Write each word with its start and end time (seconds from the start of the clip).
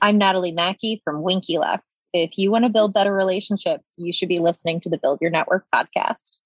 I'm 0.00 0.16
Natalie 0.16 0.52
Mackey 0.52 1.00
from 1.04 1.22
Winky 1.22 1.58
Lux. 1.58 2.02
If 2.12 2.38
you 2.38 2.52
want 2.52 2.64
to 2.64 2.68
build 2.68 2.92
better 2.92 3.12
relationships, 3.12 3.88
you 3.98 4.12
should 4.12 4.28
be 4.28 4.38
listening 4.38 4.80
to 4.82 4.88
the 4.88 4.98
Build 4.98 5.18
Your 5.20 5.30
Network 5.30 5.66
podcast. 5.74 6.38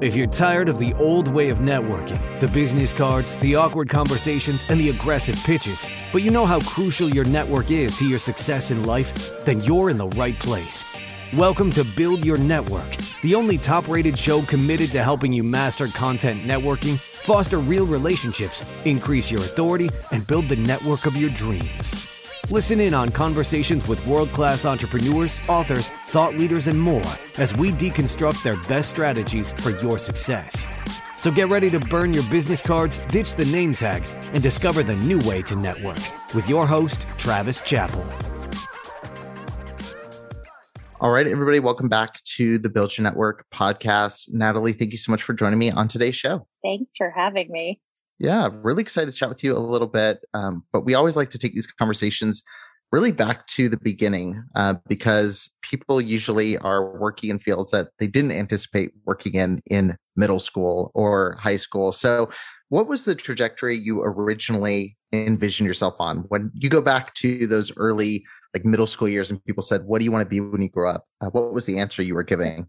If 0.00 0.16
you're 0.16 0.26
tired 0.26 0.68
of 0.68 0.80
the 0.80 0.92
old 0.94 1.28
way 1.28 1.50
of 1.50 1.58
networking, 1.58 2.40
the 2.40 2.48
business 2.48 2.92
cards, 2.92 3.36
the 3.36 3.54
awkward 3.54 3.88
conversations, 3.90 4.68
and 4.68 4.80
the 4.80 4.90
aggressive 4.90 5.36
pitches, 5.44 5.86
but 6.12 6.22
you 6.22 6.32
know 6.32 6.46
how 6.46 6.58
crucial 6.60 7.08
your 7.08 7.24
network 7.24 7.70
is 7.70 7.96
to 7.98 8.08
your 8.08 8.18
success 8.18 8.72
in 8.72 8.82
life, 8.82 9.44
then 9.44 9.60
you're 9.60 9.90
in 9.90 9.98
the 9.98 10.08
right 10.08 10.38
place. 10.40 10.84
Welcome 11.34 11.70
to 11.72 11.84
Build 11.96 12.24
Your 12.24 12.38
Network, 12.38 12.90
the 13.22 13.36
only 13.36 13.56
top 13.56 13.86
rated 13.86 14.18
show 14.18 14.42
committed 14.42 14.90
to 14.92 15.02
helping 15.04 15.32
you 15.32 15.44
master 15.44 15.86
content 15.86 16.40
networking, 16.40 16.98
foster 16.98 17.58
real 17.58 17.86
relationships, 17.86 18.64
increase 18.84 19.30
your 19.30 19.42
authority, 19.42 19.90
and 20.10 20.26
build 20.26 20.48
the 20.48 20.56
network 20.56 21.06
of 21.06 21.16
your 21.16 21.30
dreams. 21.30 22.09
Listen 22.50 22.80
in 22.80 22.94
on 22.94 23.10
conversations 23.10 23.86
with 23.86 24.04
world 24.04 24.32
class 24.32 24.64
entrepreneurs, 24.64 25.38
authors, 25.48 25.86
thought 26.08 26.34
leaders, 26.34 26.66
and 26.66 26.80
more 26.80 27.06
as 27.38 27.54
we 27.54 27.70
deconstruct 27.70 28.42
their 28.42 28.56
best 28.68 28.90
strategies 28.90 29.52
for 29.52 29.70
your 29.70 30.00
success. 30.00 30.66
So 31.16 31.30
get 31.30 31.48
ready 31.48 31.70
to 31.70 31.78
burn 31.78 32.12
your 32.12 32.24
business 32.24 32.60
cards, 32.60 32.98
ditch 33.06 33.36
the 33.36 33.44
name 33.44 33.72
tag, 33.72 34.04
and 34.32 34.42
discover 34.42 34.82
the 34.82 34.96
new 34.96 35.20
way 35.20 35.42
to 35.42 35.54
network 35.54 36.00
with 36.34 36.48
your 36.48 36.66
host, 36.66 37.06
Travis 37.18 37.60
Chappell. 37.60 38.04
All 41.00 41.12
right, 41.12 41.28
everybody, 41.28 41.60
welcome 41.60 41.88
back 41.88 42.20
to 42.36 42.58
the 42.58 42.68
Build 42.68 42.98
Your 42.98 43.04
Network 43.04 43.46
podcast. 43.54 44.28
Natalie, 44.32 44.72
thank 44.72 44.90
you 44.90 44.98
so 44.98 45.12
much 45.12 45.22
for 45.22 45.34
joining 45.34 45.60
me 45.60 45.70
on 45.70 45.86
today's 45.86 46.16
show. 46.16 46.48
Thanks 46.64 46.96
for 46.98 47.10
having 47.10 47.48
me. 47.52 47.80
Yeah, 48.20 48.50
really 48.52 48.82
excited 48.82 49.10
to 49.10 49.16
chat 49.16 49.30
with 49.30 49.42
you 49.42 49.56
a 49.56 49.58
little 49.58 49.88
bit. 49.88 50.20
Um, 50.34 50.62
but 50.72 50.84
we 50.84 50.92
always 50.94 51.16
like 51.16 51.30
to 51.30 51.38
take 51.38 51.54
these 51.54 51.66
conversations 51.66 52.44
really 52.92 53.12
back 53.12 53.46
to 53.46 53.68
the 53.68 53.78
beginning 53.78 54.44
uh, 54.54 54.74
because 54.88 55.48
people 55.62 56.02
usually 56.02 56.58
are 56.58 56.98
working 56.98 57.30
in 57.30 57.38
fields 57.38 57.70
that 57.70 57.88
they 57.98 58.06
didn't 58.06 58.32
anticipate 58.32 58.90
working 59.06 59.34
in 59.34 59.62
in 59.66 59.96
middle 60.16 60.38
school 60.38 60.90
or 60.94 61.38
high 61.40 61.56
school. 61.56 61.92
So, 61.92 62.28
what 62.68 62.86
was 62.88 63.04
the 63.04 63.14
trajectory 63.14 63.78
you 63.78 64.02
originally 64.02 64.98
envisioned 65.14 65.66
yourself 65.66 65.94
on 65.98 66.18
when 66.28 66.50
you 66.54 66.68
go 66.68 66.82
back 66.82 67.14
to 67.14 67.46
those 67.46 67.74
early 67.78 68.24
like 68.52 68.64
middle 68.66 68.86
school 68.86 69.08
years 69.08 69.30
and 69.30 69.42
people 69.46 69.62
said, 69.62 69.84
"What 69.84 69.98
do 70.00 70.04
you 70.04 70.12
want 70.12 70.26
to 70.26 70.28
be 70.28 70.40
when 70.40 70.60
you 70.60 70.68
grow 70.68 70.90
up?" 70.90 71.06
Uh, 71.22 71.30
what 71.30 71.54
was 71.54 71.64
the 71.64 71.78
answer 71.78 72.02
you 72.02 72.14
were 72.14 72.22
giving? 72.22 72.66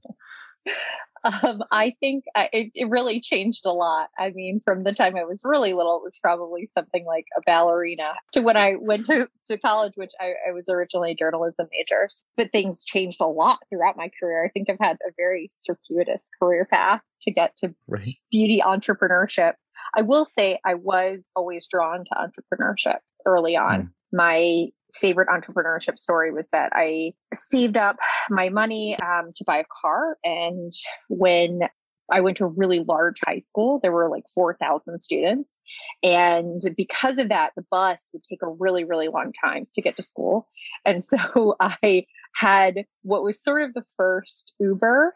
Um, 1.23 1.63
I 1.71 1.93
think 1.99 2.25
I, 2.35 2.49
it, 2.51 2.71
it, 2.73 2.89
really 2.89 3.19
changed 3.19 3.65
a 3.65 3.71
lot. 3.71 4.09
I 4.17 4.31
mean, 4.31 4.61
from 4.65 4.83
the 4.83 4.93
time 4.93 5.15
I 5.15 5.23
was 5.23 5.41
really 5.45 5.73
little, 5.73 5.97
it 5.97 6.03
was 6.03 6.17
probably 6.19 6.65
something 6.65 7.05
like 7.05 7.25
a 7.37 7.41
ballerina 7.45 8.13
to 8.33 8.41
when 8.41 8.57
I 8.57 8.75
went 8.79 9.05
to, 9.05 9.27
to 9.45 9.57
college, 9.59 9.93
which 9.95 10.13
I, 10.19 10.33
I 10.49 10.53
was 10.53 10.67
originally 10.67 11.11
a 11.11 11.15
journalism 11.15 11.67
major. 11.71 12.07
But 12.37 12.51
things 12.51 12.83
changed 12.83 13.21
a 13.21 13.27
lot 13.27 13.59
throughout 13.69 13.97
my 13.97 14.09
career. 14.19 14.43
I 14.43 14.49
think 14.49 14.69
I've 14.69 14.85
had 14.85 14.97
a 15.07 15.11
very 15.15 15.49
circuitous 15.51 16.29
career 16.41 16.65
path 16.65 17.01
to 17.21 17.31
get 17.31 17.55
to 17.57 17.73
right. 17.87 18.15
beauty 18.31 18.61
entrepreneurship. 18.65 19.53
I 19.95 20.01
will 20.01 20.25
say 20.25 20.59
I 20.65 20.75
was 20.75 21.29
always 21.35 21.67
drawn 21.67 22.05
to 22.05 22.15
entrepreneurship 22.15 22.97
early 23.25 23.55
on. 23.55 23.81
Mm. 23.81 23.89
My 24.13 24.67
favorite 24.93 25.29
entrepreneurship 25.29 25.97
story 25.97 26.31
was 26.31 26.49
that 26.49 26.71
I 26.75 27.13
saved 27.33 27.77
up 27.77 27.97
my 28.29 28.49
money 28.49 28.97
um, 28.99 29.31
to 29.35 29.43
buy 29.45 29.59
a 29.59 29.65
car. 29.81 30.17
And 30.23 30.71
when 31.09 31.61
I 32.11 32.19
went 32.19 32.37
to 32.37 32.45
a 32.45 32.47
really 32.47 32.83
large 32.85 33.19
high 33.25 33.39
school, 33.39 33.79
there 33.81 33.91
were 33.91 34.09
like 34.09 34.25
4,000 34.35 35.01
students. 35.01 35.57
And 36.03 36.61
because 36.75 37.17
of 37.17 37.29
that, 37.29 37.53
the 37.55 37.65
bus 37.71 38.09
would 38.13 38.23
take 38.23 38.41
a 38.43 38.49
really, 38.49 38.83
really 38.83 39.07
long 39.07 39.31
time 39.43 39.67
to 39.75 39.81
get 39.81 39.95
to 39.95 40.01
school. 40.01 40.47
And 40.85 41.03
so 41.03 41.55
I 41.59 42.05
had 42.35 42.85
what 43.03 43.23
was 43.23 43.41
sort 43.41 43.63
of 43.63 43.73
the 43.73 43.85
first 43.95 44.53
Uber 44.59 45.13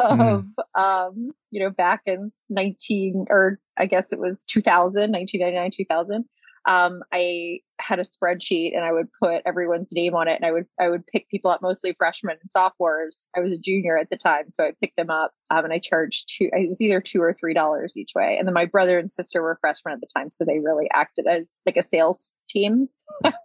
of, 0.00 0.18
mm. 0.18 0.46
um, 0.74 1.32
you 1.50 1.60
know, 1.60 1.70
back 1.70 2.02
in 2.06 2.32
19, 2.48 3.26
or 3.28 3.58
I 3.76 3.86
guess 3.86 4.12
it 4.12 4.18
was 4.18 4.44
2000, 4.44 5.12
1999, 5.12 5.70
2000 5.72 6.24
um, 6.66 7.02
I 7.12 7.60
had 7.80 7.98
a 7.98 8.04
spreadsheet 8.04 8.76
and 8.76 8.84
I 8.84 8.92
would 8.92 9.08
put 9.22 9.42
everyone's 9.46 9.92
name 9.92 10.14
on 10.14 10.28
it 10.28 10.36
and 10.36 10.44
I 10.44 10.52
would 10.52 10.66
I 10.78 10.90
would 10.90 11.06
pick 11.06 11.28
people 11.30 11.50
up 11.50 11.62
mostly 11.62 11.94
freshmen 11.96 12.36
and 12.40 12.50
sophomores. 12.52 13.28
I 13.36 13.40
was 13.40 13.52
a 13.52 13.58
junior 13.58 13.96
at 13.96 14.10
the 14.10 14.18
time, 14.18 14.50
so 14.50 14.64
I 14.64 14.72
picked 14.80 14.96
them 14.96 15.10
up 15.10 15.32
um, 15.50 15.64
and 15.64 15.72
I 15.72 15.78
charged 15.78 16.28
two 16.36 16.50
it 16.52 16.68
was 16.68 16.80
either 16.80 17.00
two 17.00 17.22
or 17.22 17.32
three 17.32 17.54
dollars 17.54 17.96
each 17.96 18.10
way. 18.14 18.36
And 18.38 18.46
then 18.46 18.54
my 18.54 18.66
brother 18.66 18.98
and 18.98 19.10
sister 19.10 19.40
were 19.42 19.58
freshmen 19.60 19.94
at 19.94 20.00
the 20.00 20.08
time, 20.14 20.30
so 20.30 20.44
they 20.44 20.58
really 20.58 20.88
acted 20.92 21.26
as 21.26 21.48
like 21.64 21.76
a 21.76 21.82
sales 21.82 22.34
team. 22.48 22.88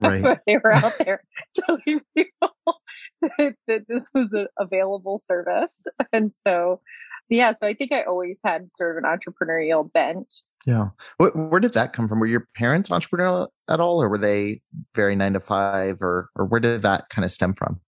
Right. 0.02 0.40
they 0.48 0.58
were 0.58 0.74
out 0.74 0.98
there 1.00 1.24
telling 1.56 2.02
people 2.16 2.52
that, 3.22 3.56
that 3.68 3.86
this 3.88 4.10
was 4.14 4.32
an 4.34 4.48
available 4.60 5.20
service. 5.20 5.84
And 6.12 6.34
so 6.46 6.82
yeah, 7.30 7.52
so 7.52 7.68
I 7.68 7.74
think 7.74 7.92
I 7.92 8.04
always 8.04 8.40
had 8.44 8.74
sort 8.74 8.98
of 8.98 9.04
an 9.04 9.10
entrepreneurial 9.10 9.92
bent. 9.92 10.34
Yeah. 10.66 10.90
Where, 11.18 11.32
where 11.32 11.60
did 11.60 11.74
that 11.74 11.94
come 11.94 12.08
from? 12.08 12.20
Were 12.20 12.28
your 12.28 12.48
parents 12.56 12.90
entrepreneurial 12.90 13.48
at 13.70 13.80
all, 13.80 14.02
or 14.02 14.10
were 14.10 14.18
they 14.18 14.62
very 14.96 15.16
nine 15.16 15.34
to 15.34 15.40
five, 15.40 16.02
or 16.02 16.30
or 16.36 16.46
where 16.46 16.60
did 16.60 16.82
that 16.82 17.10
kind 17.10 17.26
of 17.26 17.32
stem 17.32 17.54
from? 17.54 17.80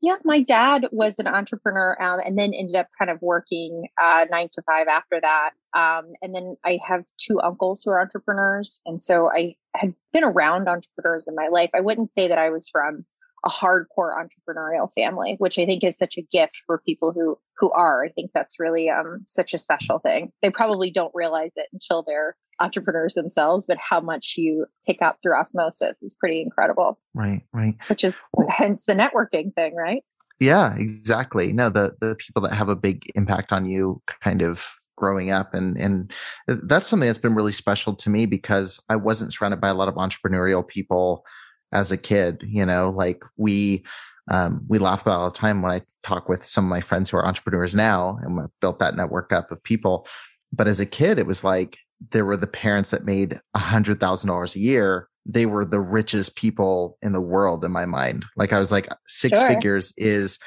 Yeah, 0.00 0.16
my 0.24 0.40
dad 0.40 0.86
was 0.92 1.18
an 1.18 1.26
entrepreneur 1.26 1.96
um, 2.00 2.20
and 2.24 2.38
then 2.38 2.54
ended 2.54 2.76
up 2.76 2.86
kind 2.96 3.10
of 3.10 3.20
working 3.20 3.88
uh, 4.00 4.26
nine 4.30 4.48
to 4.52 4.62
five 4.62 4.86
after 4.86 5.20
that. 5.20 5.50
Um, 5.74 6.12
and 6.22 6.32
then 6.34 6.56
I 6.64 6.78
have 6.86 7.04
two 7.16 7.40
uncles 7.40 7.82
who 7.82 7.90
are 7.90 8.00
entrepreneurs. 8.00 8.80
And 8.86 9.02
so 9.02 9.28
I 9.28 9.56
had 9.74 9.94
been 10.12 10.22
around 10.22 10.68
entrepreneurs 10.68 11.26
in 11.26 11.34
my 11.34 11.48
life. 11.48 11.70
I 11.74 11.80
wouldn't 11.80 12.14
say 12.14 12.28
that 12.28 12.38
I 12.38 12.50
was 12.50 12.68
from 12.68 13.04
a 13.44 13.48
hardcore 13.48 14.14
entrepreneurial 14.16 14.90
family, 14.94 15.36
which 15.38 15.58
I 15.58 15.66
think 15.66 15.84
is 15.84 15.96
such 15.96 16.16
a 16.16 16.22
gift 16.22 16.62
for 16.66 16.82
people 16.84 17.12
who 17.12 17.38
who 17.58 17.70
are. 17.70 18.04
I 18.04 18.08
think 18.08 18.32
that's 18.32 18.60
really 18.60 18.90
um, 18.90 19.24
such 19.26 19.54
a 19.54 19.58
special 19.58 19.98
thing. 19.98 20.32
They 20.42 20.50
probably 20.50 20.90
don't 20.90 21.12
realize 21.14 21.52
it 21.56 21.66
until 21.72 22.04
they're 22.06 22.36
entrepreneurs 22.60 23.14
themselves, 23.14 23.66
but 23.66 23.78
how 23.80 24.00
much 24.00 24.34
you 24.36 24.66
pick 24.86 25.02
up 25.02 25.18
through 25.22 25.34
osmosis 25.34 25.96
is 26.02 26.16
pretty 26.18 26.42
incredible. 26.42 26.98
Right, 27.14 27.42
right. 27.52 27.74
Which 27.88 28.04
is 28.04 28.20
hence 28.48 28.86
the 28.86 28.94
networking 28.94 29.54
thing, 29.54 29.74
right? 29.74 30.02
Yeah, 30.40 30.74
exactly. 30.76 31.52
No, 31.52 31.68
the 31.70 31.94
the 32.00 32.16
people 32.16 32.42
that 32.42 32.54
have 32.54 32.68
a 32.68 32.76
big 32.76 33.10
impact 33.14 33.52
on 33.52 33.66
you 33.66 34.02
kind 34.22 34.42
of 34.42 34.74
growing 34.96 35.30
up 35.30 35.54
and 35.54 35.76
and 35.76 36.12
that's 36.48 36.88
something 36.88 37.06
that's 37.06 37.20
been 37.20 37.34
really 37.34 37.52
special 37.52 37.94
to 37.94 38.10
me 38.10 38.26
because 38.26 38.82
I 38.88 38.96
wasn't 38.96 39.32
surrounded 39.32 39.60
by 39.60 39.68
a 39.68 39.74
lot 39.74 39.86
of 39.86 39.94
entrepreneurial 39.94 40.66
people 40.66 41.24
as 41.72 41.92
a 41.92 41.96
kid, 41.96 42.42
you 42.46 42.64
know, 42.64 42.90
like 42.90 43.22
we 43.36 43.84
um, 44.30 44.64
we 44.68 44.78
laugh 44.78 45.02
about 45.02 45.20
all 45.20 45.30
the 45.30 45.34
time 45.36 45.62
when 45.62 45.72
I 45.72 45.82
talk 46.02 46.28
with 46.28 46.44
some 46.44 46.64
of 46.64 46.70
my 46.70 46.80
friends 46.80 47.10
who 47.10 47.16
are 47.16 47.26
entrepreneurs 47.26 47.74
now 47.74 48.18
and 48.22 48.38
I've 48.40 48.60
built 48.60 48.78
that 48.78 48.94
network 48.94 49.32
up 49.32 49.50
of 49.50 49.62
people. 49.62 50.06
But 50.52 50.68
as 50.68 50.80
a 50.80 50.86
kid, 50.86 51.18
it 51.18 51.26
was 51.26 51.44
like 51.44 51.78
there 52.12 52.24
were 52.24 52.36
the 52.36 52.46
parents 52.46 52.90
that 52.90 53.04
made 53.04 53.40
a 53.54 53.58
hundred 53.58 54.00
thousand 54.00 54.28
dollars 54.28 54.54
a 54.54 54.60
year. 54.60 55.08
They 55.26 55.46
were 55.46 55.64
the 55.64 55.80
richest 55.80 56.36
people 56.36 56.96
in 57.02 57.12
the 57.12 57.20
world 57.20 57.64
in 57.64 57.72
my 57.72 57.86
mind. 57.86 58.24
Like 58.36 58.52
I 58.52 58.58
was 58.58 58.72
like 58.72 58.88
six 59.06 59.38
sure. 59.38 59.48
figures 59.48 59.92
is 59.96 60.38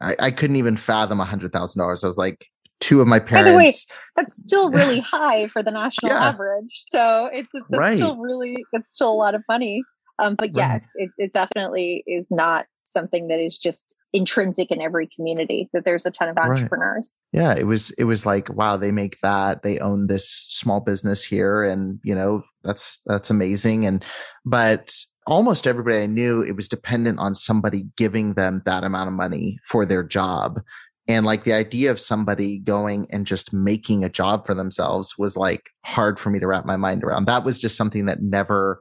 I, 0.00 0.16
I, 0.20 0.30
couldn't 0.30 0.56
even 0.56 0.76
fathom 0.76 1.20
a 1.20 1.24
hundred 1.24 1.52
thousand 1.52 1.80
dollars. 1.80 2.04
I 2.04 2.06
was 2.06 2.18
like 2.18 2.46
two 2.80 3.00
of 3.00 3.06
my 3.06 3.18
parents. 3.18 3.44
By 3.44 3.50
the 3.50 3.56
way, 3.56 3.72
that's 4.16 4.42
still 4.42 4.70
really 4.72 5.00
high 5.00 5.46
for 5.48 5.62
the 5.62 5.70
national 5.70 6.12
yeah. 6.12 6.28
average. 6.28 6.84
So 6.88 7.30
it's, 7.32 7.48
it's 7.54 7.64
right. 7.70 7.96
still 7.96 8.18
really 8.18 8.64
it's 8.72 8.94
still 8.94 9.12
a 9.12 9.14
lot 9.14 9.34
of 9.34 9.42
money. 9.48 9.82
Um, 10.18 10.34
but 10.34 10.48
right. 10.48 10.56
yes, 10.56 10.88
it, 10.94 11.10
it 11.18 11.32
definitely 11.32 12.02
is 12.06 12.28
not 12.30 12.66
something 12.96 13.28
that 13.28 13.40
is 13.40 13.58
just 13.58 13.94
intrinsic 14.12 14.70
in 14.70 14.80
every 14.80 15.06
community 15.06 15.68
that 15.72 15.84
there's 15.84 16.06
a 16.06 16.10
ton 16.10 16.28
of 16.28 16.38
entrepreneurs 16.38 17.14
right. 17.34 17.42
yeah 17.42 17.54
it 17.54 17.64
was 17.64 17.90
it 17.98 18.04
was 18.04 18.24
like 18.24 18.48
wow 18.54 18.76
they 18.76 18.90
make 18.90 19.18
that 19.22 19.62
they 19.62 19.78
own 19.78 20.06
this 20.06 20.28
small 20.48 20.80
business 20.80 21.22
here 21.22 21.62
and 21.62 22.00
you 22.02 22.14
know 22.14 22.42
that's 22.62 22.98
that's 23.04 23.28
amazing 23.28 23.84
and 23.84 24.02
but 24.46 24.94
almost 25.26 25.66
everybody 25.66 25.98
i 25.98 26.06
knew 26.06 26.40
it 26.40 26.56
was 26.56 26.68
dependent 26.68 27.18
on 27.18 27.34
somebody 27.34 27.86
giving 27.96 28.32
them 28.34 28.62
that 28.64 28.84
amount 28.84 29.08
of 29.08 29.14
money 29.14 29.58
for 29.64 29.84
their 29.84 30.02
job 30.02 30.60
and 31.08 31.26
like 31.26 31.44
the 31.44 31.52
idea 31.52 31.90
of 31.90 32.00
somebody 32.00 32.58
going 32.58 33.06
and 33.10 33.26
just 33.26 33.52
making 33.52 34.02
a 34.02 34.08
job 34.08 34.46
for 34.46 34.54
themselves 34.54 35.18
was 35.18 35.36
like 35.36 35.68
hard 35.84 36.18
for 36.18 36.30
me 36.30 36.38
to 36.38 36.46
wrap 36.46 36.64
my 36.64 36.76
mind 36.76 37.04
around 37.04 37.26
that 37.26 37.44
was 37.44 37.58
just 37.58 37.76
something 37.76 38.06
that 38.06 38.22
never 38.22 38.80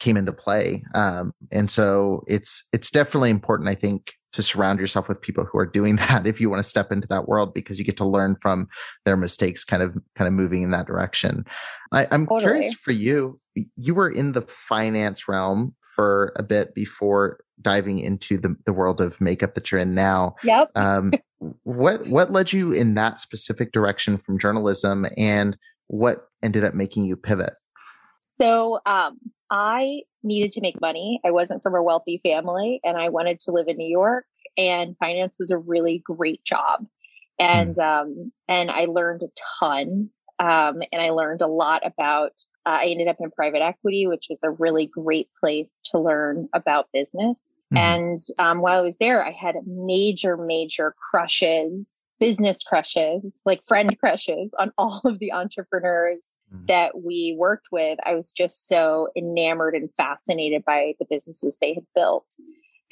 came 0.00 0.16
into 0.16 0.32
play. 0.32 0.82
Um, 0.94 1.32
and 1.52 1.70
so 1.70 2.24
it's 2.26 2.64
it's 2.72 2.90
definitely 2.90 3.30
important, 3.30 3.68
I 3.68 3.74
think, 3.74 4.12
to 4.32 4.42
surround 4.42 4.78
yourself 4.78 5.08
with 5.08 5.20
people 5.20 5.44
who 5.44 5.58
are 5.58 5.66
doing 5.66 5.96
that 6.08 6.26
if 6.26 6.40
you 6.40 6.50
want 6.50 6.62
to 6.62 6.68
step 6.68 6.90
into 6.90 7.06
that 7.08 7.28
world 7.28 7.54
because 7.54 7.78
you 7.78 7.84
get 7.84 7.96
to 7.98 8.04
learn 8.04 8.36
from 8.36 8.68
their 9.04 9.16
mistakes, 9.16 9.64
kind 9.64 9.82
of 9.82 9.96
kind 10.16 10.26
of 10.26 10.34
moving 10.34 10.62
in 10.62 10.70
that 10.70 10.86
direction. 10.86 11.44
I, 11.92 12.06
am 12.10 12.26
totally. 12.26 12.40
curious 12.40 12.74
for 12.74 12.92
you. 12.92 13.40
You 13.76 13.94
were 13.94 14.10
in 14.10 14.32
the 14.32 14.42
finance 14.42 15.28
realm 15.28 15.74
for 15.94 16.32
a 16.36 16.42
bit 16.42 16.74
before 16.74 17.40
diving 17.60 17.98
into 17.98 18.38
the, 18.38 18.56
the 18.64 18.72
world 18.72 19.00
of 19.00 19.20
makeup 19.20 19.54
that 19.54 19.70
you're 19.70 19.80
in 19.80 19.94
now. 19.94 20.34
Yep. 20.42 20.70
um, 20.76 21.12
what 21.62 22.06
what 22.08 22.32
led 22.32 22.52
you 22.52 22.72
in 22.72 22.94
that 22.94 23.18
specific 23.18 23.72
direction 23.72 24.18
from 24.18 24.38
journalism 24.38 25.06
and 25.16 25.56
what 25.88 26.28
ended 26.42 26.64
up 26.64 26.74
making 26.74 27.04
you 27.04 27.16
pivot? 27.16 27.54
So 28.24 28.80
um, 28.86 29.18
I 29.50 30.02
needed 30.22 30.52
to 30.52 30.60
make 30.60 30.80
money. 30.80 31.20
I 31.24 31.30
wasn't 31.30 31.62
from 31.62 31.74
a 31.74 31.82
wealthy 31.82 32.20
family 32.24 32.80
and 32.84 32.96
I 32.96 33.08
wanted 33.08 33.40
to 33.40 33.52
live 33.52 33.68
in 33.68 33.76
New 33.76 33.88
York 33.88 34.26
and 34.56 34.96
finance 34.98 35.36
was 35.38 35.50
a 35.50 35.58
really 35.58 36.02
great 36.04 36.44
job. 36.44 36.86
And, 37.38 37.74
mm. 37.74 37.82
um, 37.82 38.32
and 38.48 38.70
I 38.70 38.86
learned 38.86 39.22
a 39.22 39.30
ton. 39.60 40.10
Um, 40.38 40.82
and 40.90 41.02
I 41.02 41.10
learned 41.10 41.42
a 41.42 41.46
lot 41.46 41.86
about, 41.86 42.32
uh, 42.64 42.78
I 42.80 42.86
ended 42.86 43.08
up 43.08 43.16
in 43.20 43.30
private 43.30 43.60
equity, 43.60 44.06
which 44.06 44.26
was 44.30 44.40
a 44.42 44.50
really 44.50 44.86
great 44.86 45.28
place 45.38 45.82
to 45.86 45.98
learn 45.98 46.48
about 46.54 46.88
business. 46.94 47.54
Mm. 47.74 47.78
And, 47.78 48.18
um, 48.38 48.60
while 48.62 48.78
I 48.78 48.82
was 48.82 48.96
there, 48.96 49.22
I 49.22 49.32
had 49.32 49.56
major, 49.66 50.38
major 50.38 50.94
crushes 51.10 52.00
business 52.20 52.62
crushes, 52.62 53.40
like 53.44 53.62
friend 53.64 53.98
crushes 54.02 54.50
on 54.58 54.70
all 54.78 55.00
of 55.04 55.18
the 55.18 55.32
entrepreneurs 55.32 56.36
mm. 56.54 56.66
that 56.68 57.00
we 57.00 57.34
worked 57.38 57.68
with. 57.70 57.98
I 58.04 58.14
was 58.14 58.32
just 58.32 58.66
so 58.68 59.08
enamored 59.16 59.74
and 59.74 59.94
fascinated 59.94 60.64
by 60.64 60.94
the 60.98 61.06
businesses 61.08 61.56
they 61.60 61.74
had 61.74 61.86
built. 61.94 62.26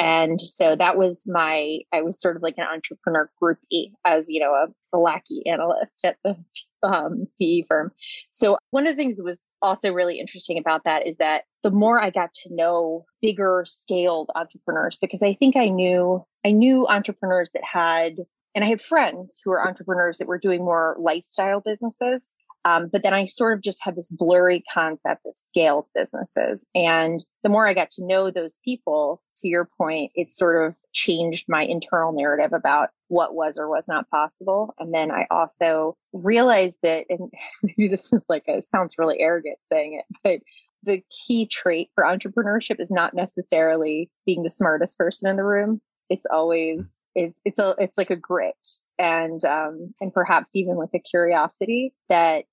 And 0.00 0.40
so 0.40 0.76
that 0.76 0.96
was 0.96 1.24
my, 1.26 1.80
I 1.92 2.02
was 2.02 2.20
sort 2.20 2.36
of 2.36 2.42
like 2.42 2.54
an 2.56 2.66
entrepreneur 2.72 3.28
groupie 3.42 3.92
as, 4.04 4.30
you 4.30 4.38
know, 4.38 4.52
a, 4.52 4.96
a 4.96 4.98
lackey 4.98 5.42
analyst 5.46 6.04
at 6.04 6.18
the 6.22 6.36
um, 6.84 7.26
PE 7.40 7.62
firm. 7.62 7.90
So 8.30 8.58
one 8.70 8.86
of 8.86 8.94
the 8.94 8.96
things 8.96 9.16
that 9.16 9.24
was 9.24 9.44
also 9.60 9.92
really 9.92 10.20
interesting 10.20 10.58
about 10.58 10.84
that 10.84 11.08
is 11.08 11.16
that 11.16 11.44
the 11.64 11.72
more 11.72 12.00
I 12.00 12.10
got 12.10 12.32
to 12.34 12.54
know 12.54 13.06
bigger 13.20 13.64
scaled 13.66 14.30
entrepreneurs, 14.36 14.98
because 15.00 15.22
I 15.22 15.34
think 15.34 15.56
I 15.56 15.68
knew, 15.68 16.24
I 16.44 16.52
knew 16.52 16.86
entrepreneurs 16.86 17.50
that 17.54 17.64
had 17.64 18.18
and 18.54 18.64
I 18.64 18.68
had 18.68 18.80
friends 18.80 19.40
who 19.44 19.50
were 19.50 19.64
entrepreneurs 19.64 20.18
that 20.18 20.26
were 20.26 20.38
doing 20.38 20.64
more 20.64 20.96
lifestyle 20.98 21.60
businesses. 21.60 22.32
Um, 22.64 22.88
but 22.92 23.02
then 23.02 23.14
I 23.14 23.26
sort 23.26 23.54
of 23.54 23.62
just 23.62 23.82
had 23.82 23.96
this 23.96 24.10
blurry 24.10 24.62
concept 24.72 25.24
of 25.26 25.32
scaled 25.36 25.86
businesses. 25.94 26.66
And 26.74 27.24
the 27.42 27.48
more 27.48 27.66
I 27.66 27.74
got 27.74 27.90
to 27.92 28.06
know 28.06 28.30
those 28.30 28.58
people, 28.64 29.22
to 29.36 29.48
your 29.48 29.68
point, 29.78 30.12
it 30.14 30.32
sort 30.32 30.66
of 30.66 30.74
changed 30.92 31.46
my 31.48 31.62
internal 31.62 32.12
narrative 32.12 32.52
about 32.52 32.90
what 33.08 33.34
was 33.34 33.58
or 33.58 33.68
was 33.68 33.86
not 33.88 34.10
possible. 34.10 34.74
And 34.78 34.92
then 34.92 35.10
I 35.10 35.26
also 35.30 35.96
realized 36.12 36.80
that, 36.82 37.06
and 37.08 37.30
maybe 37.62 37.88
this 37.88 38.12
is 38.12 38.26
like 38.28 38.44
a 38.48 38.60
sounds 38.60 38.98
really 38.98 39.20
arrogant 39.20 39.58
saying 39.64 39.94
it, 40.00 40.16
but 40.24 40.40
the 40.82 41.02
key 41.10 41.46
trait 41.46 41.90
for 41.94 42.04
entrepreneurship 42.04 42.80
is 42.80 42.90
not 42.90 43.14
necessarily 43.14 44.10
being 44.26 44.42
the 44.42 44.50
smartest 44.50 44.96
person 44.96 45.28
in 45.28 45.36
the 45.36 45.44
room. 45.44 45.80
It's 46.08 46.26
always 46.30 46.98
it, 47.14 47.34
it's 47.44 47.58
a 47.58 47.74
it's 47.78 47.98
like 47.98 48.10
a 48.10 48.16
grit 48.16 48.56
and 48.98 49.44
um 49.44 49.94
and 50.00 50.12
perhaps 50.12 50.50
even 50.54 50.76
with 50.76 50.90
a 50.94 50.98
curiosity 50.98 51.92
that 52.08 52.44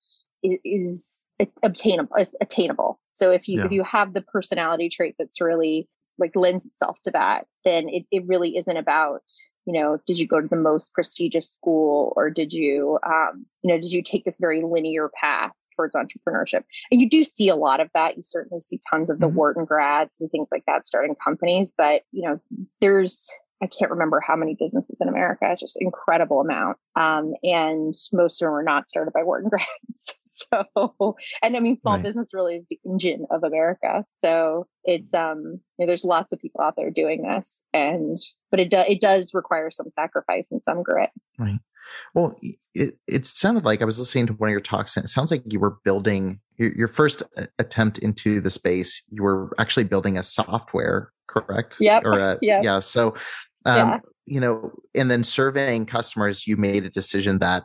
is, 0.42 0.58
is 0.64 1.20
obtainable 1.62 2.16
is 2.16 2.36
attainable 2.40 2.98
so 3.12 3.30
if 3.30 3.48
you 3.48 3.58
yeah. 3.58 3.66
if 3.66 3.72
you 3.72 3.82
have 3.82 4.14
the 4.14 4.22
personality 4.22 4.88
trait 4.88 5.14
that's 5.18 5.40
really 5.40 5.88
like 6.18 6.32
lends 6.34 6.64
itself 6.64 6.98
to 7.02 7.10
that 7.10 7.46
then 7.64 7.88
it, 7.88 8.04
it 8.10 8.26
really 8.26 8.56
isn't 8.56 8.76
about 8.76 9.22
you 9.66 9.72
know 9.72 9.98
did 10.06 10.18
you 10.18 10.26
go 10.26 10.40
to 10.40 10.48
the 10.48 10.56
most 10.56 10.94
prestigious 10.94 11.50
school 11.50 12.12
or 12.16 12.30
did 12.30 12.52
you 12.52 12.98
um 13.04 13.44
you 13.62 13.72
know 13.72 13.80
did 13.80 13.92
you 13.92 14.02
take 14.02 14.24
this 14.24 14.38
very 14.40 14.62
linear 14.62 15.10
path 15.20 15.52
towards 15.74 15.94
entrepreneurship 15.94 16.64
and 16.90 17.00
you 17.00 17.08
do 17.08 17.22
see 17.22 17.50
a 17.50 17.56
lot 17.56 17.80
of 17.80 17.90
that 17.92 18.16
you 18.16 18.22
certainly 18.22 18.62
see 18.62 18.80
tons 18.90 19.10
of 19.10 19.18
the 19.18 19.26
mm-hmm. 19.26 19.36
wharton 19.36 19.64
grads 19.66 20.20
and 20.20 20.30
things 20.30 20.48
like 20.50 20.64
that 20.66 20.86
starting 20.86 21.14
companies 21.22 21.74
but 21.76 22.02
you 22.12 22.22
know 22.22 22.40
there's 22.80 23.28
I 23.62 23.66
can't 23.66 23.90
remember 23.90 24.20
how 24.20 24.36
many 24.36 24.54
businesses 24.58 25.00
in 25.00 25.08
America, 25.08 25.56
just 25.58 25.78
incredible 25.80 26.40
amount. 26.40 26.76
Um, 26.94 27.32
and 27.42 27.94
most 28.12 28.42
of 28.42 28.46
them 28.46 28.54
are 28.54 28.62
not 28.62 28.88
started 28.88 29.12
by 29.12 29.22
Wharton 29.22 29.48
grads. 29.50 30.14
so, 30.24 31.16
and 31.42 31.56
I 31.56 31.60
mean, 31.60 31.78
small 31.78 31.94
right. 31.94 32.02
business 32.02 32.34
really 32.34 32.56
is 32.56 32.66
the 32.68 32.78
engine 32.84 33.26
of 33.30 33.44
America. 33.44 34.04
So 34.18 34.66
it's, 34.84 35.14
um, 35.14 35.60
you 35.78 35.84
know, 35.84 35.86
there's 35.86 36.04
lots 36.04 36.32
of 36.32 36.38
people 36.38 36.60
out 36.60 36.76
there 36.76 36.90
doing 36.90 37.22
this 37.22 37.62
and, 37.72 38.16
but 38.50 38.60
it, 38.60 38.70
does 38.70 38.86
it 38.88 39.00
does 39.00 39.32
require 39.32 39.70
some 39.70 39.90
sacrifice 39.90 40.46
and 40.50 40.62
some 40.62 40.82
grit. 40.82 41.10
Right. 41.38 41.58
Well, 42.14 42.38
it, 42.74 42.98
it 43.06 43.26
sounded 43.26 43.64
like 43.64 43.80
I 43.80 43.84
was 43.84 43.98
listening 43.98 44.26
to 44.26 44.32
one 44.34 44.50
of 44.50 44.52
your 44.52 44.60
talks 44.60 44.96
and 44.96 45.04
it 45.04 45.08
sounds 45.08 45.30
like 45.30 45.42
you 45.46 45.60
were 45.60 45.78
building 45.84 46.40
your, 46.56 46.72
your 46.72 46.88
first 46.88 47.22
attempt 47.58 47.98
into 47.98 48.40
the 48.40 48.50
space. 48.50 49.02
You 49.08 49.22
were 49.22 49.52
actually 49.58 49.84
building 49.84 50.18
a 50.18 50.22
software 50.22 51.12
correct? 51.26 51.76
Yeah. 51.80 52.00
Or 52.04 52.18
a, 52.18 52.38
yeah. 52.42 52.62
Yeah. 52.62 52.80
So 52.80 53.14
um, 53.66 53.88
yeah. 53.88 53.98
you 54.26 54.40
know, 54.40 54.72
and 54.94 55.10
then 55.10 55.24
surveying 55.24 55.86
customers, 55.86 56.46
you 56.46 56.56
made 56.56 56.84
a 56.84 56.90
decision 56.90 57.38
that, 57.40 57.64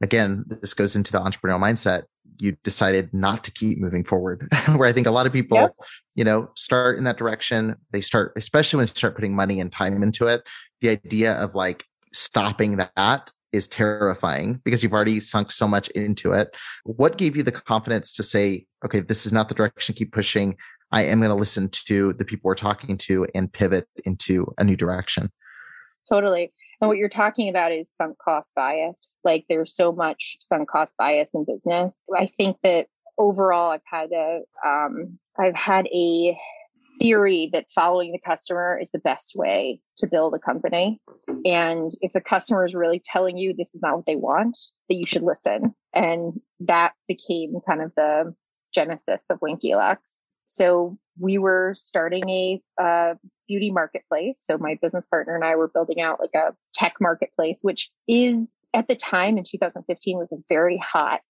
again, 0.00 0.44
this 0.48 0.74
goes 0.74 0.96
into 0.96 1.12
the 1.12 1.20
entrepreneurial 1.20 1.60
mindset. 1.60 2.04
You 2.38 2.56
decided 2.64 3.12
not 3.12 3.44
to 3.44 3.52
keep 3.52 3.78
moving 3.78 4.04
forward, 4.04 4.48
where 4.74 4.88
I 4.88 4.92
think 4.92 5.06
a 5.06 5.10
lot 5.10 5.26
of 5.26 5.32
people, 5.32 5.58
yep. 5.58 5.74
you 6.14 6.24
know, 6.24 6.50
start 6.56 6.98
in 6.98 7.04
that 7.04 7.18
direction. 7.18 7.76
They 7.90 8.00
start, 8.00 8.32
especially 8.36 8.78
when 8.78 8.86
they 8.86 8.90
start 8.90 9.14
putting 9.14 9.36
money 9.36 9.60
and 9.60 9.70
time 9.70 10.02
into 10.02 10.26
it. 10.26 10.42
The 10.80 10.88
idea 10.88 11.34
of 11.34 11.54
like 11.54 11.84
stopping 12.12 12.78
that 12.78 13.30
is 13.52 13.68
terrifying 13.68 14.60
because 14.64 14.82
you've 14.82 14.92
already 14.94 15.20
sunk 15.20 15.52
so 15.52 15.68
much 15.68 15.88
into 15.90 16.32
it. 16.32 16.54
What 16.84 17.18
gave 17.18 17.36
you 17.36 17.42
the 17.42 17.52
confidence 17.52 18.12
to 18.14 18.22
say, 18.22 18.66
okay, 18.84 19.00
this 19.00 19.26
is 19.26 19.32
not 19.32 19.48
the 19.48 19.54
direction, 19.54 19.94
keep 19.94 20.12
pushing. 20.12 20.56
I 20.92 21.04
am 21.04 21.20
going 21.20 21.30
to 21.30 21.36
listen 21.36 21.68
to 21.70 22.12
the 22.12 22.24
people 22.24 22.48
we're 22.48 22.54
talking 22.54 22.96
to 22.98 23.26
and 23.34 23.52
pivot 23.52 23.88
into 24.04 24.52
a 24.58 24.64
new 24.64 24.76
direction. 24.76 25.30
Totally. 26.08 26.52
And 26.80 26.88
what 26.88 26.98
you're 26.98 27.08
talking 27.08 27.48
about 27.48 27.72
is 27.72 27.92
sunk 27.94 28.18
cost 28.18 28.54
bias. 28.54 29.00
Like 29.24 29.46
there's 29.48 29.74
so 29.74 29.92
much 29.92 30.36
sunk 30.40 30.68
cost 30.68 30.94
bias 30.98 31.30
in 31.32 31.44
business. 31.44 31.92
I 32.16 32.26
think 32.26 32.56
that 32.62 32.88
overall 33.18 33.70
I've 33.70 33.80
had 33.84 34.10
a, 34.12 34.40
um, 34.66 35.18
I've 35.38 35.56
had 35.56 35.86
a 35.86 36.36
theory 37.00 37.48
that 37.52 37.70
following 37.70 38.12
the 38.12 38.18
customer 38.18 38.78
is 38.80 38.90
the 38.90 38.98
best 38.98 39.32
way 39.34 39.80
to 39.96 40.06
build 40.06 40.34
a 40.34 40.38
company. 40.38 41.00
And 41.44 41.90
if 42.00 42.12
the 42.12 42.20
customer 42.20 42.66
is 42.66 42.74
really 42.74 43.00
telling 43.02 43.36
you 43.36 43.54
this 43.54 43.74
is 43.74 43.82
not 43.82 43.96
what 43.96 44.06
they 44.06 44.16
want, 44.16 44.58
that 44.88 44.96
you 44.96 45.06
should 45.06 45.22
listen. 45.22 45.74
And 45.92 46.40
that 46.60 46.92
became 47.08 47.54
kind 47.68 47.82
of 47.82 47.92
the 47.96 48.34
genesis 48.74 49.26
of 49.30 49.38
Winky 49.40 49.74
Lux. 49.74 50.21
So 50.52 50.98
we 51.18 51.38
were 51.38 51.72
starting 51.74 52.28
a 52.28 52.62
uh, 52.78 53.14
beauty 53.48 53.70
marketplace. 53.70 54.38
So 54.42 54.58
my 54.58 54.78
business 54.82 55.08
partner 55.08 55.34
and 55.34 55.44
I 55.44 55.56
were 55.56 55.68
building 55.68 56.00
out 56.00 56.20
like 56.20 56.34
a 56.34 56.54
tech 56.74 56.94
marketplace, 57.00 57.60
which 57.62 57.90
is 58.06 58.56
at 58.74 58.86
the 58.86 58.94
time 58.94 59.38
in 59.38 59.44
2015 59.44 60.18
was 60.18 60.30
a 60.32 60.36
very 60.48 60.76
hot 60.76 61.20